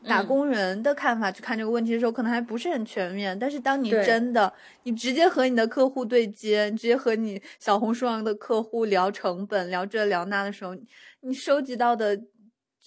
[0.06, 3.38] 打工人的看法去看这个问题的时候，可能还不是很全面。
[3.40, 4.52] 但是当你真的，
[4.84, 10.76] 你直接和你的客户对接，直接和你小红书上的客户聊成本、聊这聊那的时候，
[11.22, 12.20] 你收集到的。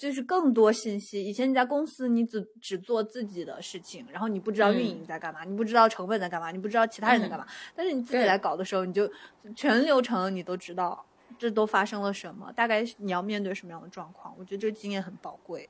[0.01, 1.23] 就是更多信息。
[1.23, 7.47] 以前你在公司，你只只做自己的事情，然后你不知道运营在干嘛，你不知道成本在干嘛，你不知道其他人在干嘛。
[7.77, 9.07] 但是你自己来搞的时候，你就
[9.55, 11.05] 全流程你都知道，
[11.39, 14.35] 这都发生了什么，大概你要面对什么样的状况。
[14.39, 15.69] 我觉得这个经验很宝贵。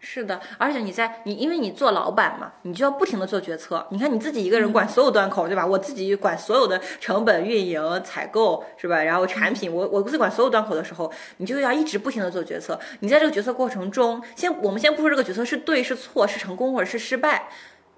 [0.00, 3.84] 是的，而且你在你，因为你做老板嘛，你就要不停的做决策。
[3.90, 5.66] 你看你自己一个人管所有端口，对吧？
[5.66, 9.02] 我自己管所有的成本、运营、采购，是吧？
[9.02, 12.78] 然后产品，我我自己管所有端口的时候，你就要一直不停的做决策。
[13.00, 17.48] 你在这个决策过程中，先我们先不说这个决策是对是错，是成功或者是失败，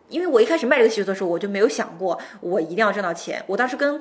[0.08, 3.44] 因为我一开始卖这个鞋子的时候，我就没有想过我一定要挣到钱。
[3.46, 4.00] 我当时跟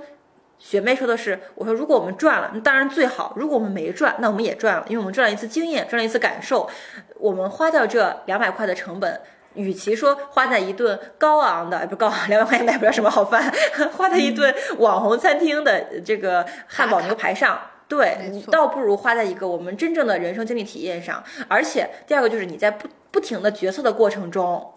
[0.60, 6.70] 学妹说的是，我说如果我们赚了，那当然最好；如果我们没赚，那我们也赚了，因为我们赚了一次经验，赚了一次感受。
[7.18, 9.22] 我们花掉这两百块的成本，
[9.54, 13.50] 与其说花在一顿高昂的，不高昂，两百块钱买不了什么好饭，
[13.96, 17.58] 花在一顿网红餐厅的这个汉堡牛排上，
[17.88, 21.24] 对你，倒不如花在一个我们真正的人生经历体验上。
[21.48, 24.74] 而且第二个就是你在不不停的决策的过程中，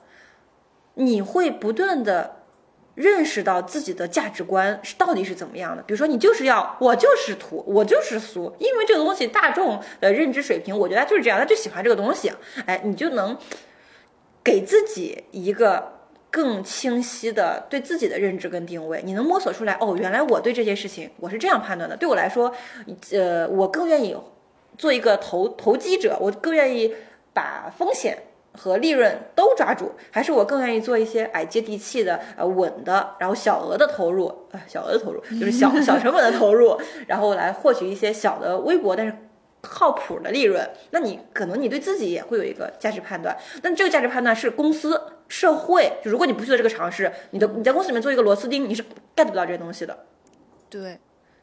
[0.95, 2.37] 你会不断的。
[2.95, 12.31] 认识到自己的价值观是到底是怎么样的，比如说你就是要我就是土，我就是俗，因为这个东西大众的认知水平，我觉得他就是这样，他就喜欢这个东西，
[12.67, 13.37] 哎，你就能
[14.45, 22.55] 给自己一个更清晰的对自己的认知跟定位，你能摸索出来，哦，原来我对这件事情我是这样判断的，对我来说，
[23.13, 24.15] 呃，我更愿意
[24.77, 26.95] 做一个投投机者，我更愿意
[27.33, 28.19] 把风险。
[28.55, 39.17] 和利润都抓住，还是我更愿意做一些哎接地气的呃稳的，然后小额的投入，呃小额的投入就是小 小成本的投入，然后来获取一些小的微薄但是
[39.61, 43.37] 靠谱的利润，那你可能你对自己也会有一个价值判断。
[43.63, 48.83] 那这个价值判断是公司、社会，就如果你不去做这个尝试，你的你在公司里面做一个螺丝钉，你是
[49.15, 49.97] get 不到这些东西的。
[50.69, 50.99] 对，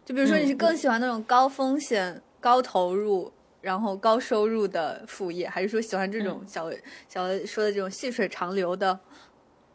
[0.05, 3.31] 就比如说你是更喜欢那种高风险、高投入，
[3.61, 6.71] 然后高收入的副业，还是说喜欢这种小、
[7.07, 8.99] 小说的这种细水长流的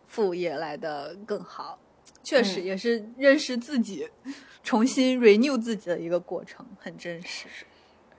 [0.07, 1.78] 副业来的更好？
[2.22, 4.09] 确实也是认识自己、
[4.62, 7.47] 重新 renew 自己的一个过程，很真实。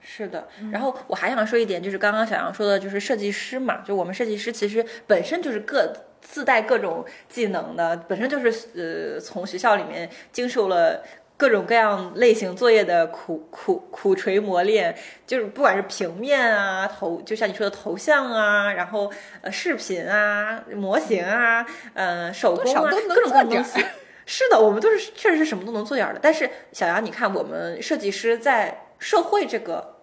[0.00, 11.02] 是的，然后我还想说一点，就是刚刚小杨说的，就是设计师嘛，就我们设计师其实本身就是各自带各种技能的，本身就是呃从学校里面经受了
[11.36, 19.12] 各种各样类型作业的苦苦苦锤磨练，就是不管是平面啊头，就像你说的头像啊，然后
[19.42, 23.84] 呃视频啊模型啊，呃手工啊，各种各样东西。
[24.24, 26.18] 是的，我们都是确实是什么都能做点儿的。
[26.20, 29.98] 但是小杨，你看我们设计师在社会这个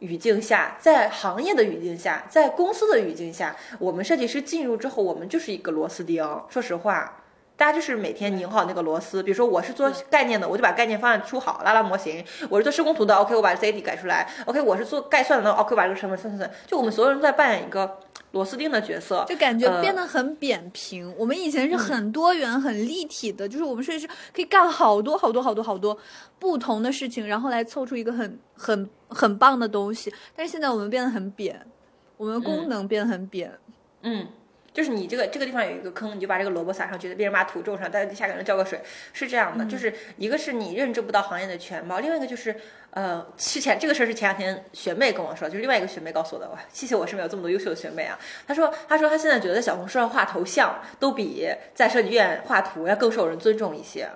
[0.00, 6.24] 语境下，在行业的语境下，在公司的语境下，我们设计师进入之后，我们就是一个螺丝钉。
[6.48, 7.23] 说实话，
[7.56, 9.22] 大家就是每天拧好那个螺丝。
[9.22, 16.58] 比如说我是做概念的，我就把概念方案出好，拉拉模型；我是做施工图的，OK，我把 CAD 改出来；OK，我是做概算的，OK，把这个成本算算算。
[16.66, 17.98] 就我们所有人都在扮演一个
[18.32, 21.14] 螺丝钉的角色，就感觉呃变得很扁平。
[21.16, 25.96] 我们以前是很多元、很立体的，就是我们设计师可以干好多好多好多好多
[26.40, 30.12] 不同的事情，然后来凑出一个很很很棒的东西。
[30.34, 31.64] 但是现在我们变得很扁，
[32.16, 33.52] 我们功能变得很扁。
[34.02, 34.26] 嗯，
[34.74, 38.80] 就是你这个这个地方有一个坑，你就把这个萝卜撒上去，别人把土种上，在下给人浇个水，
[39.12, 39.64] 是这样的。
[39.66, 42.54] 就是一个是你认知不到行业的全貌，另外一个就是
[42.90, 48.18] 呃，之前这个事儿是前两天学妹跟我说，就是另外一个学妹告诉我的，哇，谢谢我身边有这么多优秀的学妹啊。
[48.48, 54.08] 她说，她说她现在觉得小红书上画头像都比在设计院画图要更受人尊重一些。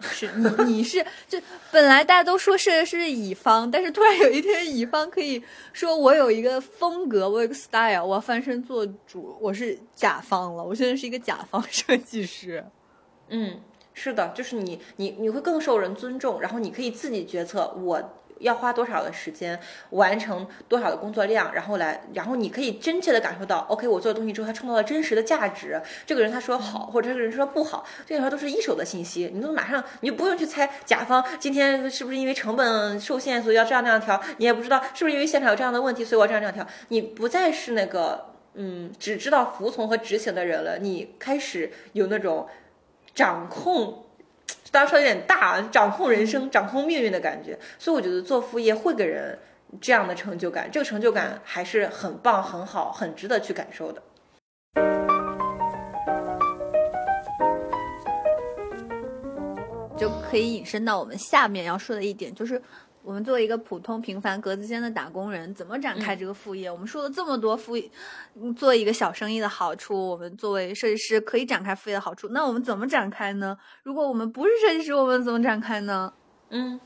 [0.00, 1.38] 是你你是就
[1.72, 5.42] 本来大家都说设计师是乙方，但是突然有一天乙方可以
[5.72, 12.64] 说我有一个风格，我有个 style，我要翻身做主，我是甲方了，我现在是一个甲方设计师。
[13.28, 13.60] 嗯，
[13.92, 18.14] 是的，就是你你你会更受人尊重，然后你可以自己决策我。
[18.40, 19.58] 要花多少的时间
[19.90, 25.80] 完成多少的工作量，然后来，然后你可以真切的感受到，OK，我做的东西之后，它创造了真实的价值。
[26.06, 36.66] 这个人他说好，或者这个人说不好，这些都是一手的信息，你都马上，你就不用去猜甲方今天是不是因为成本受限，所以要这样那样调，你也不知道是不是因为现场有这样的问题，所以我这样那样调。
[36.88, 42.46] 你不再是那个嗯，只知道服从和执行的人了，你开始有那种
[43.14, 44.04] 掌控。
[44.70, 49.38] 当然说有点大，掌控人生、掌控命运的感觉，所以我觉得做副业会给人
[49.80, 54.02] 这样的成就感，这个成就感还是很棒、很好、很值得去感受的。
[59.96, 62.62] 就可以引申到我们下面要说的一点，就是
[63.08, 66.70] 我们作为一个普通平凡格子间的打工人，怎么展开这个副业？
[66.70, 67.90] 我们说了这么多副业，
[68.34, 73.56] 嗯做一个小生意的好处，我们作为设计师可以展开副业的好处，那我们怎么展开呢？
[73.82, 76.12] 如果我们不是设计师，我们怎么展开呢？
[76.50, 76.78] 嗯，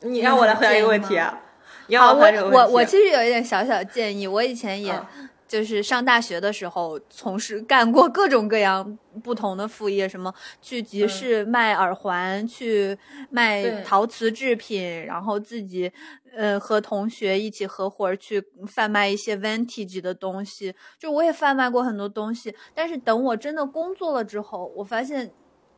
[0.00, 1.40] 你让我来回答一个问题啊？
[1.86, 2.50] 你好，我我。
[2.50, 10.32] 我我其实有一点小小建议，我以前也嗯就是上大学的时候，从事干过各种各样不同的副业，什么
[10.62, 12.96] 去集市卖耳环，去
[13.28, 15.92] 卖陶瓷制品，然后自己
[16.34, 25.30] 呃和同学一起合伙去贩卖一些 vintage 的东西，就我也贩卖过很多东西，但是等我真的工作了之后，我发现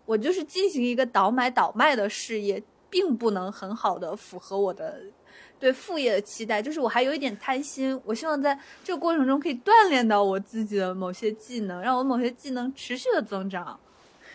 [0.06, 5.02] 我就是进行一个倒买倒卖的事业，并不能很好的符合我的
[5.58, 13.78] 对副业的期待，就是我还有一点贪心，我希望在这个过程中可以锻炼到我自己的某些技能，让我某些技能持续的增长。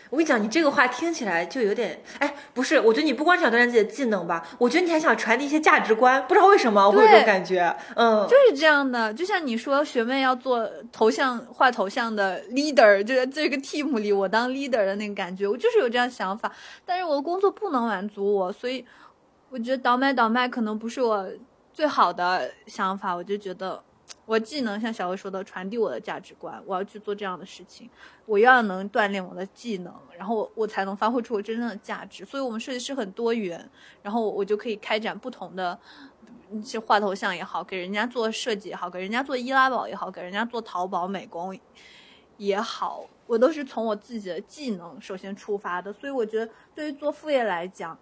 [0.08, 16.50] 我跟你讲，你这个话听起来就有点，哎，不是，我觉得你不光想锻炼自己的技能吧，我觉得你还想传递一些价值观，不知道为什么我会有这种感觉，嗯，就是这样的，就像你说学妹要做头像画头像的 leader，就在这个 team 里我当 leader 的那个感觉，我就是有这样想法，
[16.84, 18.84] 但是我的工作不能满足我，所以
[19.50, 21.28] 我觉得倒卖倒卖可能不是我
[21.72, 23.82] 最好的想法，我就觉得
[24.24, 27.90] 我既能像小薇说的传递我的价值观，我要去做这样的事情，
[28.26, 32.24] 我要能锻炼我的技能，然后我我才能发挥出我真正的价值。
[32.24, 33.68] 所以，我们设计师很多元，
[34.02, 35.78] 然后我就可以开展不同的。
[36.52, 41.56] 一些画头像也好，给人家做设计也好，给人家做易拉宝也好，给人家做淘宝美工
[42.38, 45.92] 也好，我都是从我自己的技能首先出发的。
[45.92, 47.96] 所以我觉得，对于做副业来讲，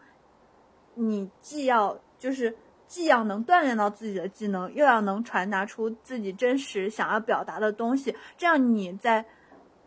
[0.98, 2.54] 你既要就是
[2.86, 9.24] 既要能锻炼到自己的技能，又要能传达出自己真实想要表达的东西，这样你在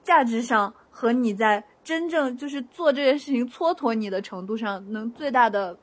[0.03, 5.77] 价值上和你在真正就是做这件事情蹉跎你的程度上，能最大的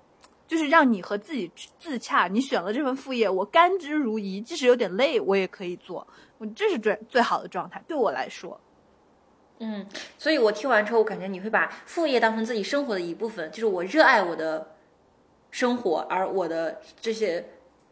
[0.47, 2.26] 就是让你和自己自洽。
[2.29, 6.07] 你选了这份副业，我甘之如饴，即使有点累，我也可以做。
[6.39, 8.59] 我这是最最好的状态，对我来说。
[9.59, 9.85] 嗯，
[10.16, 14.64] 所以我听完之后，我感觉你会把副业当成自己生活的一部分，就是我热爱我的
[15.51, 17.44] 生活，而我的这些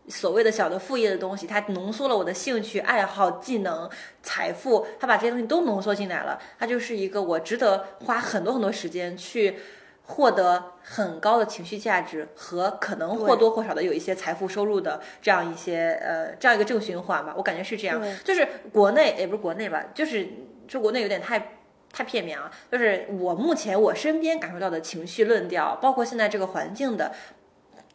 [0.08, 3.90] 所谓的小的副业的东西，它浓缩了我的兴趣、爱好、技能、
[4.22, 9.58] 财富，它把这些东西都浓缩进来了，它就是一个我值得花很多很多时间去
[10.04, 20.28] 获得很高的情绪价值和可能或多或少的有一些财富收入的这样一些呃这样一个正循环吧，我感觉是这样，就是国内也不是国内吧，就是
[20.68, 21.52] 说国内有点太。
[21.92, 22.50] 太片面啊！
[22.70, 27.10] 就是我目前我身边感受到的情绪论调，包括现在这个环境的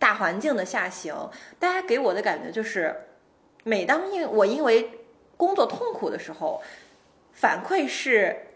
[0.01, 1.29] 大环境的下行，
[1.59, 2.91] 大家给我的感觉就是，
[3.63, 4.89] 每当因我因为
[5.37, 6.59] 工作痛苦的时候，
[7.33, 8.47] 反馈是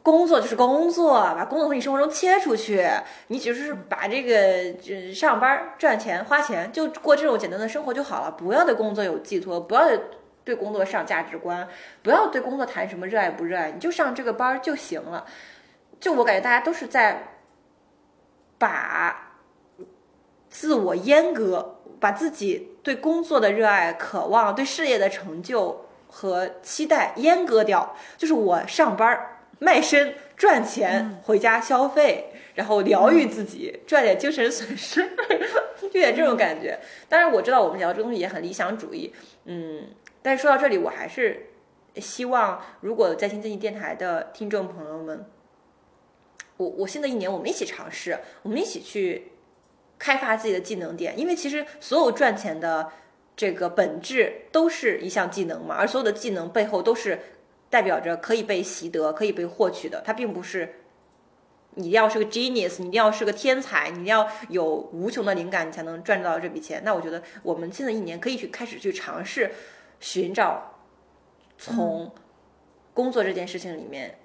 [0.00, 2.88] 工作就是工作，把工作从你生活中切出去，
[3.26, 9.82] 你只是把这个就上班赚钱花钱，就过这种简单的生活就好了，不要对工作有寄托，不要
[10.44, 11.68] 对工作上价值观，
[12.00, 15.26] 不要对工作谈什么热爱不热爱，你就上这个班就行了。
[15.98, 17.24] 就我感觉大家都是在
[18.56, 19.21] 把
[20.52, 27.96] 自我阉割，把自己对工作的热爱、渴望、对事业的成就和期待阉割掉。
[28.18, 35.02] 就是我上班儿卖身赚钱，回家消费，然后疗愈自己，赚点精神损失，
[35.80, 36.78] 就有点这种感觉。
[37.08, 39.10] 当然我知道我们聊这个东西也很理想主义，
[39.46, 39.86] 嗯，
[40.20, 41.46] 但是说到这里，我还是
[41.96, 45.24] 希望，如果在新经济电台的听众朋友们，
[46.58, 49.31] 我我新的一年我们一起尝试，我们一起去
[50.02, 52.90] 开发自己的技能点，因为其实所有赚钱的
[53.36, 57.20] 这个本质都是一项技能嘛，而所有的技能背后都是
[57.70, 60.74] 代表着可以被习得、可以被获取的，它并不是。
[61.74, 66.82] 你一定要是个 genius，你一定要是个天才，你一定要有无穷的灵感，你才能赚到这笔钱。
[66.84, 69.52] 那我觉得我们新的一年可以去开始去尝试
[70.00, 70.80] 寻找
[71.56, 72.12] 从
[72.92, 74.18] 工作这件事情里面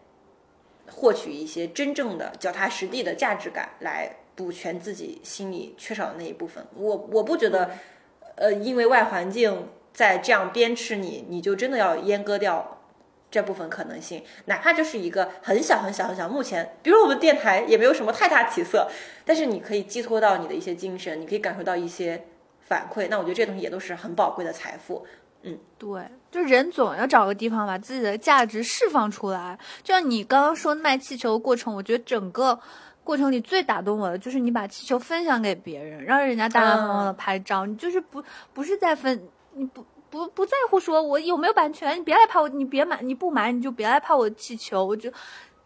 [0.91, 6.65] 获取一些真正的脚踏实地的价值感，来补全自己心里缺少的那一部分。
[6.73, 7.71] 我我不觉得，
[8.35, 12.75] 呃，因为外环境在这样鞭笞你，你就真的要阉割掉。
[13.29, 18.89] 这部分可能性，哪怕就是一个很小很小很小，目前，比如我们电台也没有什么太大起色，
[19.25, 22.23] 但是你可以寄托到你的一些精神，你可以感受到一些
[22.61, 25.05] 反馈，那我觉得这些东西也都是很宝贵的财富。
[25.41, 29.59] 嗯对，就人总要找个地方把自己的价值释放出来。
[29.83, 32.57] 就像你刚刚说卖气球的过程，我觉得整个
[33.07, 37.65] 过程里最打动我的就是你把气球分享给别人，让人家大大方方的拍照。
[37.65, 38.21] 你就是不
[38.53, 44.83] 不是在分，你不不不在乎说我有没有版权，你别来拍我，你别买，你不买你就别来拍我气球。
[44.83, 45.09] 我就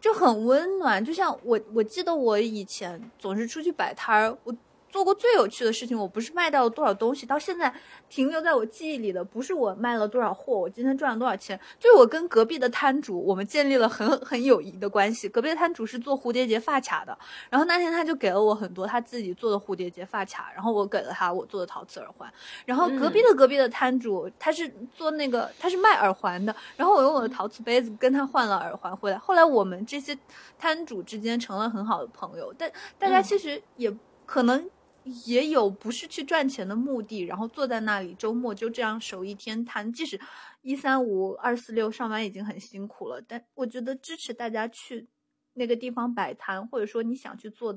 [0.00, 4.54] 就很温暖，就像我我记得我以前总是出去摆摊儿，我。
[4.92, 7.72] 做过最有趣的事情，我不是卖掉了多少东西，到现在
[8.10, 15.26] 停留在我记忆里的不是我卖了多少货，我今天赚了多少钱，就是我跟隔壁的摊主，我们建立了很很友谊的关系。
[15.30, 17.18] 隔壁的摊主是做蝴蝶结发卡的，
[17.48, 22.30] 然后那天他就给了我很多他自己做的蝴蝶结发卡，然后我给了他我做的陶瓷耳环。
[22.66, 29.16] 然后隔壁的隔壁的摊主他是做那个他是卖耳环的，然后我用我的陶瓷杯子跟他换了耳环回来。
[29.16, 30.14] 后来我们这些
[30.58, 33.90] 摊主之间成了很好的朋友，但大家其实也
[34.26, 34.68] 可能。
[35.04, 40.20] 也有不是去赚钱的目的，然后坐在那里周末就这样守一天摊，即使
[40.60, 45.08] 一三五二四六上班已经很辛苦了，但我觉得支持大家去
[45.54, 47.76] 那个地方摆摊，或者说你想去做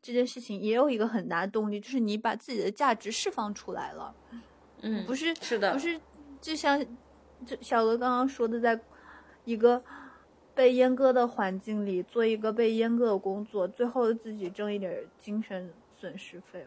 [0.00, 4.14] 这件事情，也有一个很大的动力，就是你把自己的价值释放出来了。
[4.80, 6.00] 嗯，不是是的，不是
[6.40, 6.82] 就像
[7.44, 8.80] 就小鹅刚刚说的，在
[9.44, 9.82] 一个
[10.54, 15.70] 被阉割的环境里做一个被阉割的工作，最后自己挣一点精神。
[16.04, 16.66] 损失费，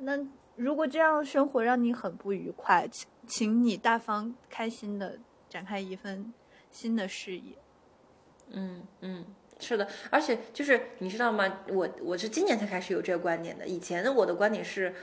[0.00, 0.18] 那
[0.56, 5.18] 如果这样生活让你很不愉快，请请你大方开心的
[5.48, 6.34] 展开一份
[6.70, 7.56] 新的事业。
[8.50, 9.24] 嗯嗯，
[9.58, 11.60] 是的，而且就是你知道吗？
[11.68, 14.94] 我我是今年才开始有这个观点的，以前的我的观点是，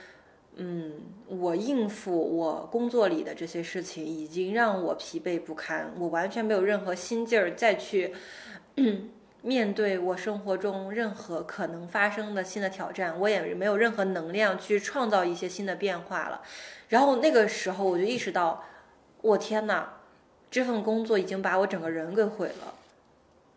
[0.54, 8.14] 嗯，我应付我工作里的这些事情已经让我疲惫不堪，我完全没有任何心劲儿再去。
[9.46, 16.40] 面对我生活中任何可能发生的新的挑战，我也没有任何能量去创造一些新的变化了。
[16.88, 18.64] 然后那个时候我就意识到，
[19.20, 19.86] 我天呐，
[20.50, 22.72] 这份工作已经把我整个人给毁了。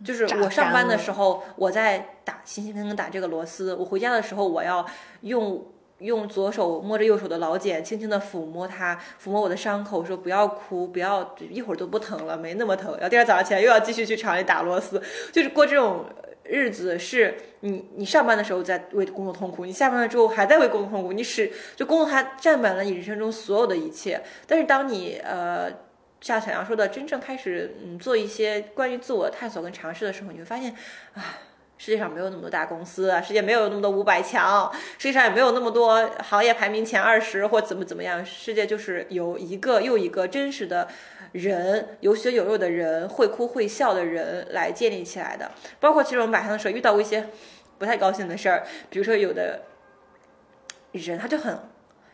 [0.04, 4.86] 就是我上班的时候，我在打勤勤恳恳打这个螺丝；我回家的时候，我要
[5.22, 5.66] 用。
[6.00, 12.92] 用左手摸着右手的老茧，轻轻地抚摸它，抚摸我的伤口，说不要哭，不要一会儿都不疼了，没那么疼。
[12.94, 16.06] 然后第二天早上起来又要继续去厂里打螺丝，就是过这种
[16.44, 24.22] 日子是你你上班的时候在为工作痛苦，你下班了之后还在为工作痛苦，你是就工作它占满了你人生中所有的一切。
[24.46, 25.68] 但是当你呃
[26.22, 30.76] 像小杨说的，真正开始嗯做一些关于自我探索跟尝试的时候，你会发现
[31.16, 31.40] 啊。
[31.78, 38.26] 世界上没有那么多大公司，世界没有那么多五百强，世界上也没有那么多行业排名前二十或怎么怎么样。
[38.26, 40.88] 世界就是由一个又一个真实的
[41.34, 45.52] 人，有血有肉的人，会哭会笑的人来建立起来的。
[45.80, 47.30] 包括其实我们摆摊的时候遇到过一些
[47.78, 49.62] 不太高兴的事儿，比如说有的
[50.94, 51.58] 人他就很，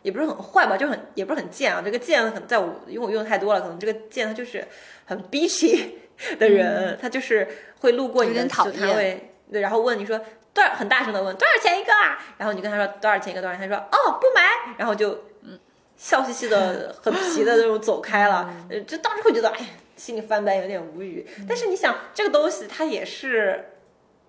[0.02, 1.80] 也不是很坏吧，就很也不是很贱啊。
[1.82, 4.62] 这个贱可能在我因为我用的太多了，可能这个贱他就是
[5.06, 5.92] 很 bitchy
[6.38, 7.48] 的人，他就是
[7.80, 9.30] 会路过你的酒摊位。
[9.52, 10.18] 对，然后问你说
[10.52, 12.18] 多少，很大声的问多少钱一个啊？
[12.38, 13.68] 然后你跟他说多少钱一个多少钱？
[13.68, 15.10] 他说哦不买，然后就
[15.42, 15.58] 嗯
[15.96, 18.52] 笑嘻嘻的很皮的那种走开了。
[18.68, 19.66] 呃，就当时会觉得哎呀
[19.96, 21.26] 心里翻白有点无语。
[21.48, 23.72] 但是你想这个东西它也是，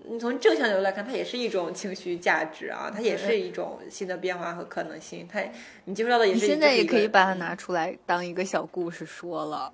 [0.04, 5.28] 你从正向角度来看，它也是一种情绪价值啊，它也是一种新的变化和可能性。
[5.32, 5.42] 它
[5.86, 9.74] 你接触到的也是你现在也可以把它拿出来当一个小故事说了。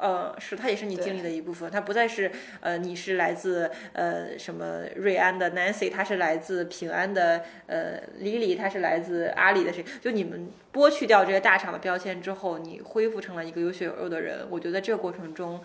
[0.00, 2.30] 呃，是，它也是你经历的一部分，它不再是
[2.60, 9.84] 呃，你是来自呃什么瑞安的 Nancy，他是来自平安的呃 Lily，他是来自阿里的谁？
[10.00, 14.46] 就你们剥去掉这些大厂的标签之后，你恢复成了一个有血有肉的人。
[14.48, 15.60] 我觉得这个过程中，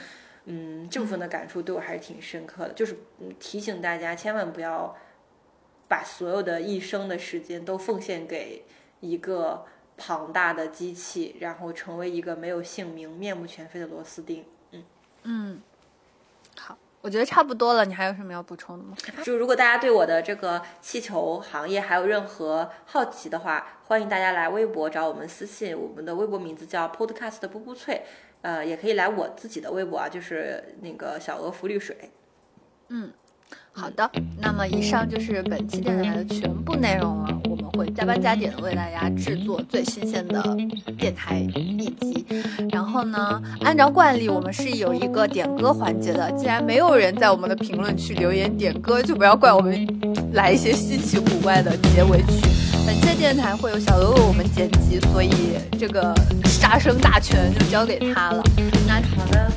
[0.45, 2.97] 嗯，这部分的感触对我还是挺深刻的，就是
[3.39, 4.95] 提醒大家千万不要
[5.87, 8.63] 把所有的一生的时间都奉献给
[8.99, 9.65] 一个。
[9.97, 14.43] 庞大的机器，然后成为一个没有姓名、面目全非的螺丝钉。
[14.71, 14.83] 嗯
[15.23, 15.61] 嗯，
[16.59, 17.85] 好，我觉得差不多了。
[17.85, 18.95] 你还有什么要补充的吗？
[19.23, 25.77] 就如果大家对我的这个气球行业还有任何好奇的话，欢迎大家来微博找我们私信。
[25.77, 28.03] 我们的微博名字叫 Podcast 布布脆，
[28.41, 32.11] 呃，也可以来我自己的微博啊，就是那个小鹅浮绿水。
[32.89, 33.11] 嗯。
[33.71, 37.41] 好的，那么以上就是本期电台的全部内容了。
[37.75, 40.41] 会加班加点的为大家制作最新鲜的
[40.97, 42.25] 电台一集。
[42.71, 46.31] 然后呢，按照惯例，我们是有一个点歌环节的。
[46.31, 49.87] 既然没有人在我们的评论区留言点歌，就不要怪我们
[50.33, 52.47] 来一些稀奇古怪的结尾曲。
[52.85, 55.29] 本期电台会有小鹅为我们剪辑，所以
[55.77, 56.13] 这个
[56.45, 58.43] 杀生大权就交给他了。
[58.87, 59.51] 那好的，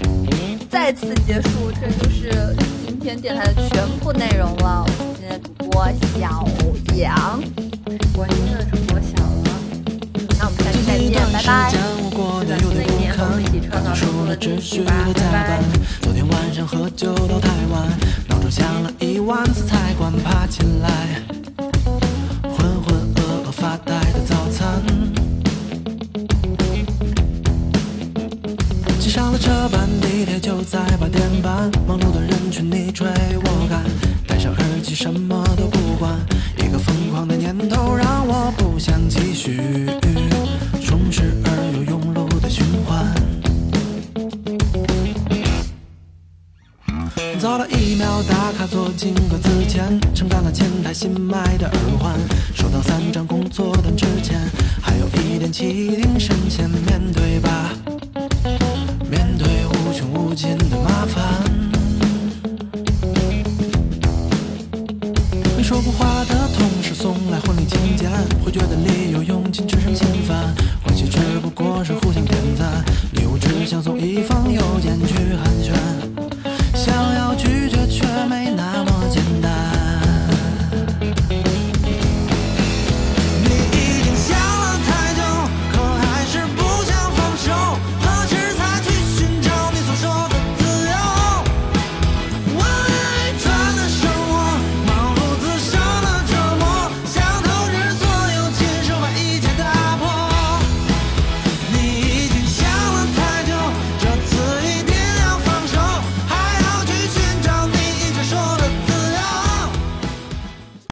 [0.69, 2.57] 再次结束，这就是。
[3.01, 4.85] 今天电台的全部内容了。
[4.85, 5.87] 我是今天的主播
[6.19, 6.45] 小
[6.97, 7.41] 杨，
[8.19, 9.45] 我是的主播小鹅。
[10.41, 11.71] 那我们下期再见，拜拜。
[11.71, 11.79] 新
[12.75, 15.63] 的一年和我们一起创造更多的秩序吧，拜拜。